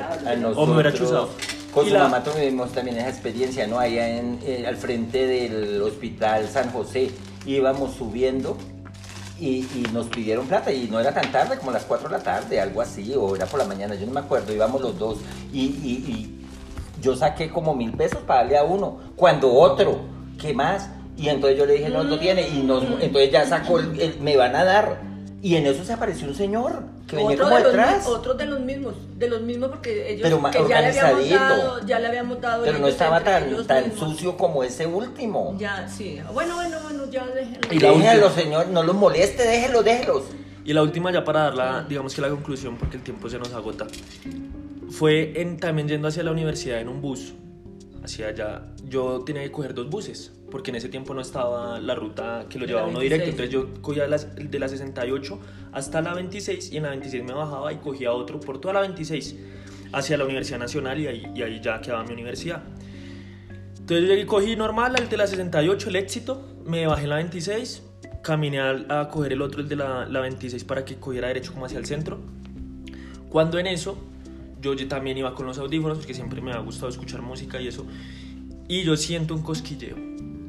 O 0.55 0.65
me 0.65 0.73
hubiera 0.73 0.93
chuzado. 0.93 1.29
Con 1.73 1.85
Y 1.85 1.89
su 1.89 1.93
la- 1.95 2.03
mamá 2.03 2.23
tuvimos 2.23 2.71
también 2.71 2.97
esa 2.97 3.09
experiencia, 3.09 3.67
¿no? 3.67 3.77
Allá 3.79 4.17
en, 4.19 4.39
eh, 4.43 4.65
al 4.65 4.77
frente 4.77 5.27
del 5.27 5.81
hospital 5.81 6.47
San 6.47 6.71
José 6.71 7.11
íbamos 7.45 7.93
subiendo 7.95 8.57
y, 9.39 9.67
y 9.75 9.87
nos 9.93 10.07
pidieron 10.07 10.47
plata 10.47 10.71
y 10.71 10.87
no 10.89 10.99
era 10.99 11.13
tan 11.13 11.31
tarde, 11.31 11.57
como 11.57 11.71
las 11.71 11.83
4 11.85 12.07
de 12.09 12.17
la 12.17 12.23
tarde, 12.23 12.59
algo 12.61 12.81
así, 12.81 13.13
o 13.15 13.35
era 13.35 13.45
por 13.45 13.59
la 13.59 13.65
mañana, 13.65 13.95
yo 13.95 14.05
no 14.05 14.13
me 14.13 14.19
acuerdo, 14.21 14.53
íbamos 14.53 14.81
los 14.81 14.97
dos 14.97 15.17
y, 15.51 15.59
y- 15.61 16.05
y 16.07 16.41
yo 17.01 17.15
saqué 17.15 17.49
como 17.49 17.75
mil 17.75 17.91
pesos 17.91 18.19
para 18.25 18.41
darle 18.41 18.57
a 18.57 18.63
uno, 18.63 18.99
cuando 19.15 19.51
otro, 19.53 19.99
¿qué 20.39 20.53
más? 20.53 20.89
Y 21.17 21.29
entonces 21.29 21.57
yo 21.57 21.65
le 21.65 21.73
dije, 21.73 21.89
no, 21.89 22.03
no 22.03 22.17
tiene, 22.19 22.47
y 22.47 22.61
nos, 22.63 22.83
entonces 23.01 23.31
ya 23.31 23.45
sacó, 23.45 23.79
el, 23.79 23.99
el- 23.99 24.19
me 24.21 24.35
van 24.37 24.55
a 24.55 24.63
dar, 24.63 25.01
y 25.45 25.55
en 25.57 25.67
eso 25.67 25.83
se 25.85 25.93
apareció 25.93 26.27
un 26.27 26.33
señor 26.33 26.81
que 27.07 27.17
venía 27.17 27.33
Otro 27.35 27.43
como 27.45 27.55
de 27.57 27.63
los 27.63 27.71
detrás. 27.73 28.07
otros 28.07 28.35
de 28.35 28.45
los 28.47 28.59
mismos, 28.61 28.95
de 29.15 29.29
los 29.29 29.41
mismos 29.41 29.69
porque 29.69 30.11
ellos 30.13 30.21
Pero 30.23 30.41
que 30.49 30.67
ya 30.67 30.81
le 30.81 30.99
habíamos 30.99 31.29
dado, 31.29 31.85
ya 31.85 31.99
le 31.99 32.07
habíamos 32.07 32.41
dado. 32.41 32.63
Pero 32.63 32.79
no 32.79 32.87
estaba 32.87 33.23
tan, 33.23 33.67
tan 33.67 33.89
mismos. 33.89 33.99
sucio 34.11 34.37
como 34.37 34.63
ese 34.63 34.87
último. 34.87 35.55
Ya, 35.59 35.87
sí. 35.87 36.19
Bueno, 36.33 36.55
bueno, 36.55 36.77
bueno, 36.81 37.03
ya 37.11 37.27
déjenlo. 37.27 37.59
Y 37.71 37.79
la 37.79 37.89
Déjenlo, 37.91 38.25
última. 38.27 38.41
señor, 38.43 38.67
no 38.69 38.81
los 38.81 38.95
moleste, 38.95 39.43
déjenlos, 39.47 39.85
déjenlos. 39.85 40.23
Y 40.65 40.73
la 40.73 40.81
última 40.81 41.11
ya 41.11 41.23
para 41.23 41.41
dar 41.43 41.53
la, 41.53 41.83
digamos 41.83 42.15
que 42.15 42.21
la 42.21 42.29
conclusión, 42.29 42.75
porque 42.77 42.97
el 42.97 43.03
tiempo 43.03 43.29
se 43.29 43.37
nos 43.37 43.53
agota, 43.53 43.85
fue 44.89 45.39
en, 45.39 45.57
también 45.59 45.87
yendo 45.87 46.07
hacia 46.07 46.23
la 46.23 46.31
universidad 46.31 46.79
en 46.79 46.89
un 46.89 47.01
bus, 47.01 47.33
hacia 48.05 48.27
allá, 48.27 48.61
yo 48.87 49.23
tenía 49.25 49.43
que 49.43 49.51
coger 49.51 49.73
dos 49.73 49.89
buses, 49.89 50.31
porque 50.49 50.71
en 50.71 50.77
ese 50.77 50.89
tiempo 50.89 51.13
no 51.13 51.21
estaba 51.21 51.79
la 51.79 51.93
ruta 51.95 52.45
que 52.49 52.57
lo 52.59 52.65
llevaba 52.65 52.87
uno 52.87 52.99
directo, 52.99 53.25
26. 53.25 53.51
entonces 53.51 53.75
yo 53.75 53.81
cogía 53.81 54.07
las, 54.07 54.35
de 54.35 54.59
la 54.59 54.69
68 54.69 55.39
hasta 55.73 56.01
la 56.01 56.13
26 56.13 56.71
y 56.71 56.77
en 56.77 56.83
la 56.83 56.89
26 56.89 57.23
me 57.23 57.33
bajaba 57.33 57.73
y 57.73 57.77
cogía 57.77 58.11
otro 58.13 58.39
por 58.39 58.59
toda 58.61 58.73
la 58.75 58.81
26 58.81 59.35
hacia 59.91 60.17
la 60.17 60.25
Universidad 60.25 60.59
Nacional 60.59 60.99
y 60.99 61.07
ahí, 61.07 61.31
y 61.35 61.41
ahí 61.41 61.59
ya 61.61 61.81
quedaba 61.81 62.03
mi 62.03 62.13
universidad. 62.13 62.63
Entonces 63.79 64.19
yo 64.19 64.27
cogí 64.27 64.55
normal 64.55 64.95
el 64.97 65.09
de 65.09 65.17
la 65.17 65.27
68, 65.27 65.89
el 65.89 65.95
éxito, 65.97 66.45
me 66.65 66.87
bajé 66.87 67.03
en 67.03 67.09
la 67.09 67.15
26, 67.17 67.83
caminé 68.23 68.59
al- 68.59 68.87
a, 68.89 69.09
coger 69.09 69.33
el 69.33 69.41
otro, 69.41 69.61
el 69.61 69.69
de 69.69 69.75
la, 69.75 70.05
la 70.07 70.21
26, 70.21 70.63
para 70.63 70.83
que 70.85 70.95
cogiera 70.95 71.27
derecho 71.27 71.53
como 71.53 71.65
hacia 71.65 71.77
el 71.77 71.85
centro. 71.85 72.19
Cuando 73.29 73.59
en 73.59 73.67
eso, 73.67 73.97
yo, 74.73 74.87
también 74.87 75.17
iba 75.17 75.35
con 75.35 75.45
los 75.45 75.57
audífonos, 75.57 75.99
porque 75.99 76.13
siempre 76.13 76.41
me 76.41 76.51
ha 76.51 76.59
gustado 76.59 76.89
escuchar 76.89 77.21
música 77.21 77.61
y 77.61 77.67
eso, 77.67 77.85
y 78.67 78.83
yo 78.83 78.97
siento 78.97 79.35
un 79.35 79.41
cosquilleo. 79.41 79.95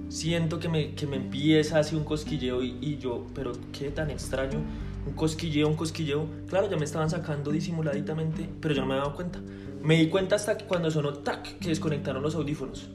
Siento 0.09 0.61
que 0.61 0.69
me, 0.69 0.95
que 0.95 1.07
me 1.07 1.17
empieza 1.17 1.81
así 1.81 1.97
un 1.97 2.05
cosquilleo 2.05 2.63
y, 2.63 2.79
y 2.81 2.99
yo, 2.99 3.27
pero 3.35 3.53
qué 3.73 3.91
tan 3.91 4.11
extraño, 4.11 4.61
un 5.07 5.13
cosquilleo, 5.15 5.69
un 5.69 5.77
cosquilleo. 5.77 6.27
Claro, 6.49 6.71
ya 6.71 6.77
me 6.77 6.85
estaban 6.85 7.11
sacando 7.11 7.51
disimuladamente, 7.51 8.49
pero 8.61 8.75
yo 8.75 8.83
no 8.83 8.87
me 8.87 8.95
había 8.95 9.05
dado 9.05 9.17
cuenta. 9.17 9.41
Me 9.83 9.97
di 9.97 10.09
cuenta 10.09 10.37
hasta 10.37 10.57
cuando 10.59 10.91
sonó 10.91 11.13
tac, 11.13 11.59
que 11.59 11.69
desconectaron 11.69 12.23
los 12.23 12.35
audífonos. 12.35 12.89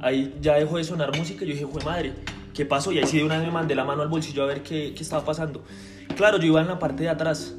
Ahí 0.00 0.34
ya 0.40 0.54
dejó 0.54 0.78
de 0.78 0.84
sonar 0.84 1.16
música 1.16 1.44
y 1.44 1.48
yo 1.48 1.52
dije, 1.54 1.64
jue 1.64 1.84
madre, 1.84 2.12
¿qué 2.54 2.66
pasó? 2.66 2.92
Y 2.92 2.98
ahí 2.98 3.06
sí 3.06 3.18
de 3.18 3.24
una 3.24 3.38
vez 3.38 3.46
me 3.46 3.52
mandé 3.52 3.74
la 3.74 3.84
mano 3.84 4.02
al 4.02 4.08
bolsillo 4.08 4.42
a 4.42 4.46
ver 4.46 4.62
qué, 4.62 4.94
qué 4.94 5.02
estaba 5.02 5.24
pasando. 5.24 5.62
Claro, 6.16 6.38
yo 6.38 6.46
iba 6.46 6.60
en 6.60 6.68
la 6.68 6.78
parte 6.78 7.02
de 7.04 7.08
atrás. 7.08 7.54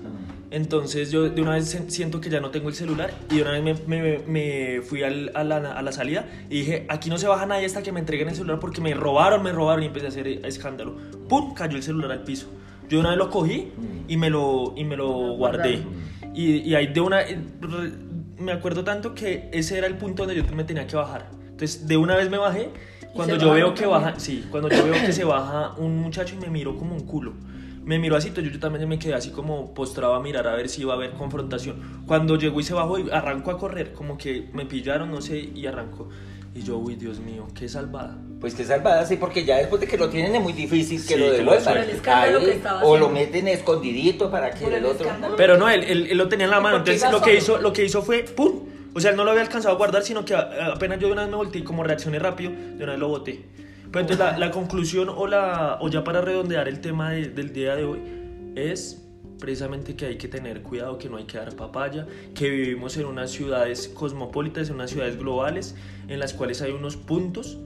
Entonces 0.54 1.10
yo 1.12 1.30
de 1.30 1.42
una 1.42 1.54
vez 1.54 1.78
siento 1.88 2.22
que 2.22 2.30
ya 2.30 2.40
no 2.40 2.52
tengo 2.52 2.70
el 2.70 2.76
celular 2.76 3.12
y 3.32 3.38
de 3.38 3.42
una 3.42 3.52
vez 3.60 3.64
me, 3.88 4.02
me- 4.02 4.20
me 4.20 4.82
fui 4.84 5.02
al- 5.02 5.32
a, 5.34 5.44
la, 5.44 5.58
a 5.74 5.82
la 5.82 5.92
salida 5.92 6.28
y 6.48 6.60
dije, 6.60 6.86
aquí 6.90 7.10
no 7.10 7.18
se 7.18 7.28
baja 7.28 7.48
nadie 7.48 7.66
hasta 7.66 7.82
que 7.82 7.92
me 7.92 8.00
entreguen 8.00 8.30
el 8.30 8.36
celular 8.36 8.60
porque 8.60 8.80
me 8.80 8.94
robaron, 8.94 9.42
me 9.42 9.52
robaron 9.52 9.82
y 9.84 9.88
empecé 9.88 10.06
a 10.06 10.10
hacer 10.10 10.28
escándalo. 10.28 10.96
¡Pum! 11.28 11.56
Cayó 11.56 11.76
el 11.76 11.82
celular 11.82 12.12
al 12.12 12.24
piso. 12.24 12.48
Yo 12.84 12.98
de 12.98 13.00
una 13.00 13.10
vez 13.10 13.18
lo 13.18 13.32
cogí 13.32 13.72
y 14.08 14.16
me 14.18 14.30
lo, 14.30 14.74
y 14.78 14.84
me 14.84 14.96
lo 14.96 15.34
guardé. 15.34 15.80
Y, 16.36 16.58
y 16.70 16.76
ahí 16.76 16.88
de 16.94 17.02
una... 17.02 17.22
re- 17.22 17.92
Me 18.38 18.52
acuerdo 18.52 18.84
tanto 18.84 19.16
que 19.16 19.50
ese 19.54 19.78
era 19.80 19.88
el 19.88 19.98
punto 19.98 20.26
donde 20.28 20.40
yo 20.40 20.56
me 20.56 20.64
tenía 20.66 20.86
que 20.86 20.96
bajar. 20.96 21.30
Entonces 21.50 21.88
de 21.88 21.98
una 21.98 22.16
vez 22.16 22.30
me 22.30 22.38
bajé. 22.38 22.70
Cuando 23.16 23.38
yo 23.38 23.54
veo 23.54 23.74
que 23.74 23.82
también. 23.84 24.02
baja, 24.04 24.20
sí, 24.20 24.46
cuando 24.52 24.70
yo 24.70 24.84
veo 24.86 24.94
que 25.06 25.14
se 25.14 25.24
baja 25.24 25.74
un 25.78 25.98
muchacho 25.98 26.36
y 26.36 26.40
me 26.40 26.50
miró 26.52 26.76
como 26.78 26.94
un 26.96 27.02
culo. 27.08 27.34
Me 27.86 28.00
miró 28.00 28.16
así, 28.16 28.30
entonces 28.30 28.54
yo 28.54 28.60
también 28.60 28.88
me 28.88 28.98
quedé 28.98 29.14
así 29.14 29.30
como 29.32 29.74
postrado 29.74 30.14
a 30.16 30.22
mirar 30.22 30.48
a 30.48 30.56
ver 30.56 30.70
si 30.70 30.82
iba 30.82 30.94
a 30.94 30.96
haber 30.96 31.12
confrontación. 31.12 32.04
Cuando 32.08 32.38
llegó 32.38 32.60
y 32.60 32.64
se 32.64 32.74
bajó 32.74 32.98
y 33.00 33.10
arrancó 33.12 33.52
a 33.52 33.58
correr, 33.58 33.92
como 33.94 34.18
que 34.18 34.48
me 34.54 34.66
pillaron, 34.66 35.12
no 35.12 35.22
sé, 35.22 35.38
y 35.40 35.66
arrancó. 35.68 36.10
Y 36.56 36.62
yo, 36.62 36.78
uy, 36.78 36.96
Dios 36.96 37.20
mío, 37.20 37.48
qué 37.58 37.68
salvada. 37.68 38.18
Pues 38.40 38.54
que 38.56 38.64
salvada, 38.64 39.06
sí, 39.06 39.18
porque 39.18 39.44
ya 39.44 39.58
después 39.58 39.82
de 39.82 39.88
que 39.88 39.98
lo 39.98 40.10
tienen 40.10 40.36
es 40.36 40.42
muy 40.42 40.54
difícil 40.54 41.02
que 41.06 41.16
Sí, 41.16 41.20
lo 41.20 41.26
que 41.32 41.42
lo 41.42 41.52
devuelvan. 41.54 41.88
o 42.84 42.98
lo 42.98 43.10
meten 43.10 43.48
escondidito 43.48 44.30
para 44.30 44.52
que 44.52 44.66
el 44.66 44.74
el 44.76 44.86
otro. 44.86 45.06
escándalo. 45.06 45.36
Pero 45.36 45.58
no, 45.58 45.68
él, 45.70 45.84
él- 45.84 46.08
él 46.12 46.18
lo 46.18 46.28
tenía 46.30 46.46
en 46.46 46.52
la 46.52 46.60
mano, 46.62 46.78
¿Por 46.78 46.84
qué 46.86 46.94
entonces 46.94 47.12
lo 47.20 47.26
que, 47.26 47.36
hizo, 47.38 47.58
lo 47.60 47.74
que 47.74 47.84
hizo 47.86 48.02
fue, 48.04 48.24
¡pum! 48.24 48.60
O 48.94 49.00
sea, 49.00 49.10
él 49.12 49.18
no 49.18 49.24
lo 49.24 49.32
había 49.32 49.42
alcanzado 49.42 49.74
a 49.74 49.78
guardar, 49.78 50.04
sino 50.04 50.24
que 50.24 50.36
apenas 50.36 51.00
yo 51.00 51.08
de 51.08 51.14
una 51.14 51.24
vez 51.24 51.32
me 51.32 51.38
volteé 51.38 51.62
y 51.62 51.64
como 51.64 51.84
reaccioné 51.84 52.20
rápido, 52.20 52.52
de 52.52 52.84
una 52.84 52.92
vez 52.94 53.00
lo 53.00 53.08
boté. 53.08 53.44
Entonces 54.02 54.20
la, 54.20 54.38
la 54.38 54.52
conclusión 54.52 55.10
o, 55.10 55.28
la, 55.28 55.78
o 55.82 55.90
ya 55.90 56.04
para 56.04 56.22
redondear 56.22 56.68
el 56.68 56.82
tema 56.82 57.12
de- 57.12 57.30
del 57.30 57.54
día 57.54 57.76
de 57.76 57.86
hoy 57.86 58.00
es 58.56 59.00
precisamente 59.40 59.96
que 59.96 60.06
hay 60.06 60.18
que 60.18 60.28
tener 60.28 60.62
cuidado, 60.62 60.98
que 60.98 61.10
no 61.10 61.18
hay 61.18 61.26
que 61.26 61.38
dar 61.38 61.56
papaya, 61.56 62.08
que 62.34 62.50
vivimos 62.50 62.96
en 62.98 63.06
unas 63.06 63.30
ciudades 63.32 63.90
cosmopolitas, 63.90 64.70
en 64.70 64.76
unas 64.76 64.90
ciudades 64.92 65.18
globales, 65.18 65.76
en 66.08 66.20
las 66.20 66.34
cuales 66.34 66.62
hay 66.62 66.72
unos 66.72 66.96
puntos 66.96 67.58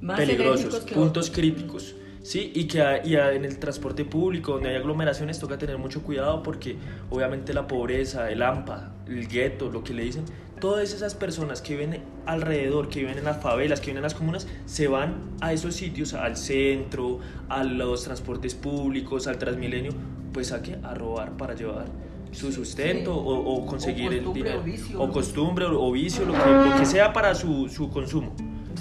Más 0.00 0.18
peligrosos, 0.18 0.80
puntos 0.94 1.30
críticos. 1.30 1.94
Sí, 2.22 2.52
y 2.54 2.66
que 2.68 2.78
y 3.04 3.16
en 3.16 3.44
el 3.44 3.58
transporte 3.58 4.04
público, 4.04 4.52
donde 4.52 4.70
hay 4.70 4.76
aglomeraciones, 4.76 5.38
toca 5.40 5.58
tener 5.58 5.76
mucho 5.78 6.02
cuidado 6.02 6.42
porque 6.42 6.76
obviamente 7.10 7.52
la 7.52 7.66
pobreza, 7.66 8.30
el 8.30 8.42
AMPA, 8.42 8.92
el 9.08 9.26
gueto, 9.26 9.70
lo 9.70 9.82
que 9.82 9.92
le 9.92 10.04
dicen, 10.04 10.24
todas 10.60 10.94
esas 10.94 11.16
personas 11.16 11.60
que 11.60 11.74
viven 11.76 12.00
alrededor, 12.24 12.88
que 12.88 13.00
viven 13.00 13.18
en 13.18 13.24
las 13.24 13.42
favelas, 13.42 13.80
que 13.80 13.86
viven 13.86 13.96
en 13.98 14.02
las 14.04 14.14
comunas, 14.14 14.46
se 14.66 14.86
van 14.86 15.16
a 15.40 15.52
esos 15.52 15.74
sitios, 15.74 16.14
al 16.14 16.36
centro, 16.36 17.18
a 17.48 17.64
los 17.64 18.04
transportes 18.04 18.54
públicos, 18.54 19.26
al 19.26 19.38
Transmilenio, 19.38 19.92
pues 20.32 20.52
a 20.52 20.62
qué? 20.62 20.76
A 20.84 20.94
robar 20.94 21.36
para 21.36 21.54
llevar 21.54 21.86
su 22.30 22.52
sustento 22.52 23.12
sí. 23.12 23.20
o, 23.20 23.32
o 23.34 23.66
conseguir 23.66 24.08
O 24.08 24.12
el 24.12 24.32
dinero. 24.32 24.60
o 24.60 24.62
vicio, 24.62 25.00
o 25.02 25.06
¿no? 25.08 25.12
costumbre 25.12 25.64
o, 25.64 25.82
o 25.88 25.90
vicio, 25.90 26.24
lo 26.24 26.32
que, 26.34 26.38
lo 26.70 26.76
que 26.78 26.86
sea 26.86 27.12
para 27.12 27.34
su, 27.34 27.68
su 27.68 27.90
consumo. 27.90 28.32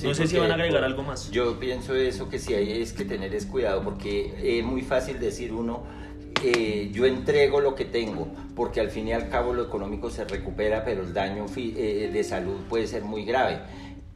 Sí, 0.01 0.07
no 0.07 0.13
sé 0.15 0.27
si 0.27 0.37
van 0.37 0.51
a 0.51 0.55
agregar 0.55 0.83
algo 0.83 1.03
más. 1.03 1.29
Yo 1.31 1.59
pienso 1.59 1.95
eso 1.95 2.27
que 2.29 2.39
sí 2.39 2.53
hay 2.53 2.81
es 2.81 2.91
que 2.93 3.05
tener 3.05 3.33
es 3.35 3.45
cuidado 3.45 3.83
porque 3.83 4.33
es 4.59 4.63
muy 4.65 4.81
fácil 4.81 5.19
decir 5.19 5.53
uno 5.53 5.83
eh, 6.43 6.89
yo 6.91 7.05
entrego 7.05 7.59
lo 7.61 7.75
que 7.75 7.85
tengo 7.85 8.27
porque 8.55 8.79
al 8.79 8.89
fin 8.89 9.07
y 9.07 9.13
al 9.13 9.29
cabo 9.29 9.53
lo 9.53 9.63
económico 9.63 10.09
se 10.09 10.25
recupera 10.25 10.83
pero 10.83 11.03
el 11.03 11.13
daño 11.13 11.47
fi- 11.47 11.75
eh, 11.77 12.09
de 12.11 12.23
salud 12.23 12.55
puede 12.67 12.87
ser 12.87 13.03
muy 13.03 13.25
grave 13.25 13.59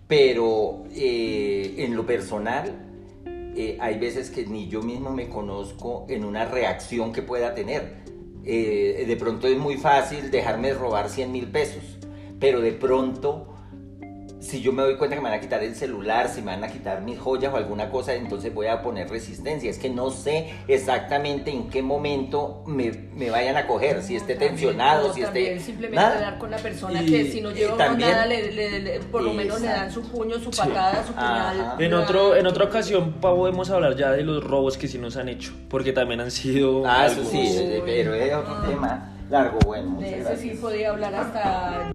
pero 0.07 0.83
eh, 0.95 1.75
en 1.77 1.95
lo 1.95 2.05
personal 2.05 2.73
eh, 3.27 3.77
hay 3.79 3.99
veces 3.99 4.31
que 4.31 4.45
ni 4.47 4.67
yo 4.67 4.81
mismo 4.81 5.11
me 5.11 5.29
conozco 5.29 6.05
en 6.09 6.25
una 6.25 6.45
reacción 6.45 7.11
que 7.13 7.21
pueda 7.21 7.53
tener 7.53 8.03
Eh, 8.47 9.05
de 9.07 9.15
pronto 9.17 9.47
es 9.47 9.57
muy 9.57 9.77
fácil 9.77 10.29
dejarme 10.29 10.71
robar 10.73 11.09
100 11.09 11.31
mil 11.31 11.47
pesos 11.47 11.83
pero 12.39 12.59
de 12.61 12.71
pronto 12.73 13.54
si 14.55 14.61
yo 14.61 14.71
me 14.71 14.83
doy 14.83 14.95
cuenta 14.95 15.15
que 15.17 15.21
me 15.21 15.29
van 15.29 15.37
a 15.37 15.41
quitar 15.41 15.61
el 15.63 15.75
celular, 15.75 16.29
si 16.29 16.41
me 16.41 16.51
van 16.51 16.63
a 16.63 16.69
quitar 16.69 17.01
mis 17.01 17.19
joyas 17.19 17.53
o 17.53 17.57
alguna 17.57 17.89
cosa, 17.89 18.13
entonces 18.13 18.53
voy 18.53 18.67
a 18.67 18.81
poner 18.81 19.09
resistencia. 19.09 19.69
Es 19.69 19.77
que 19.77 19.89
no 19.89 20.11
sé 20.11 20.53
exactamente 20.67 21.51
en 21.51 21.69
qué 21.69 21.81
momento 21.81 22.63
me, 22.65 22.89
me 23.13 23.29
vayan 23.29 23.57
a 23.57 23.67
coger, 23.67 24.01
si 24.01 24.15
esté 24.15 24.33
También, 24.35 24.51
tensionado, 24.55 25.09
o 25.09 25.13
si 25.13 25.21
esté... 25.23 25.59
simplemente 25.59 25.97
nada. 25.97 26.15
hablar 26.15 26.37
con 26.39 26.51
la 26.51 26.57
persona 26.57 27.03
Y, 27.03 27.05
que 27.05 27.31
si 27.31 27.41
no 27.41 27.49
eh, 27.51 27.55
lleva 27.55 27.75
también- 27.75 28.11
nada, 28.11 28.25
le, 28.27 28.51
le- 28.53 28.79
le- 28.79 28.99
por 29.01 29.21
lo 29.23 29.33
menos 29.33 29.59
le 29.59 29.67
dan 29.67 29.91
su 29.91 30.01
puño, 30.03 30.39
su 30.39 30.51
patada, 30.51 31.03
su 31.05 31.11
puñal. 31.13 31.59
Ajá. 31.61 31.75
En, 31.79 31.93
otro, 31.93 32.35
en 32.37 32.47
otra 32.47 32.63
ocasión 32.65 33.13
podemos 33.19 33.69
hablar 33.71 33.95
ya 33.97 34.11
de 34.11 34.23
los 34.23 34.41
robos 34.43 34.77
que 34.77 34.87
sí 34.87 34.97
nos 34.97 35.17
han 35.17 35.27
hecho, 35.27 35.51
porque 35.69 35.91
también 35.91 36.21
han 36.21 36.31
sido... 36.31 36.83
Ah, 36.85 37.07
eso 37.07 37.25
sí, 37.25 37.81
pero 37.85 38.13
es 38.13 38.33
otro 38.33 38.55
tema 38.67 39.11
largo, 39.29 39.59
bueno. 39.65 39.99
De 39.99 40.11
gracias. 40.11 40.39
sí 40.39 40.49
podía 40.61 40.91
hablar 40.91 41.13
hasta 41.15 41.91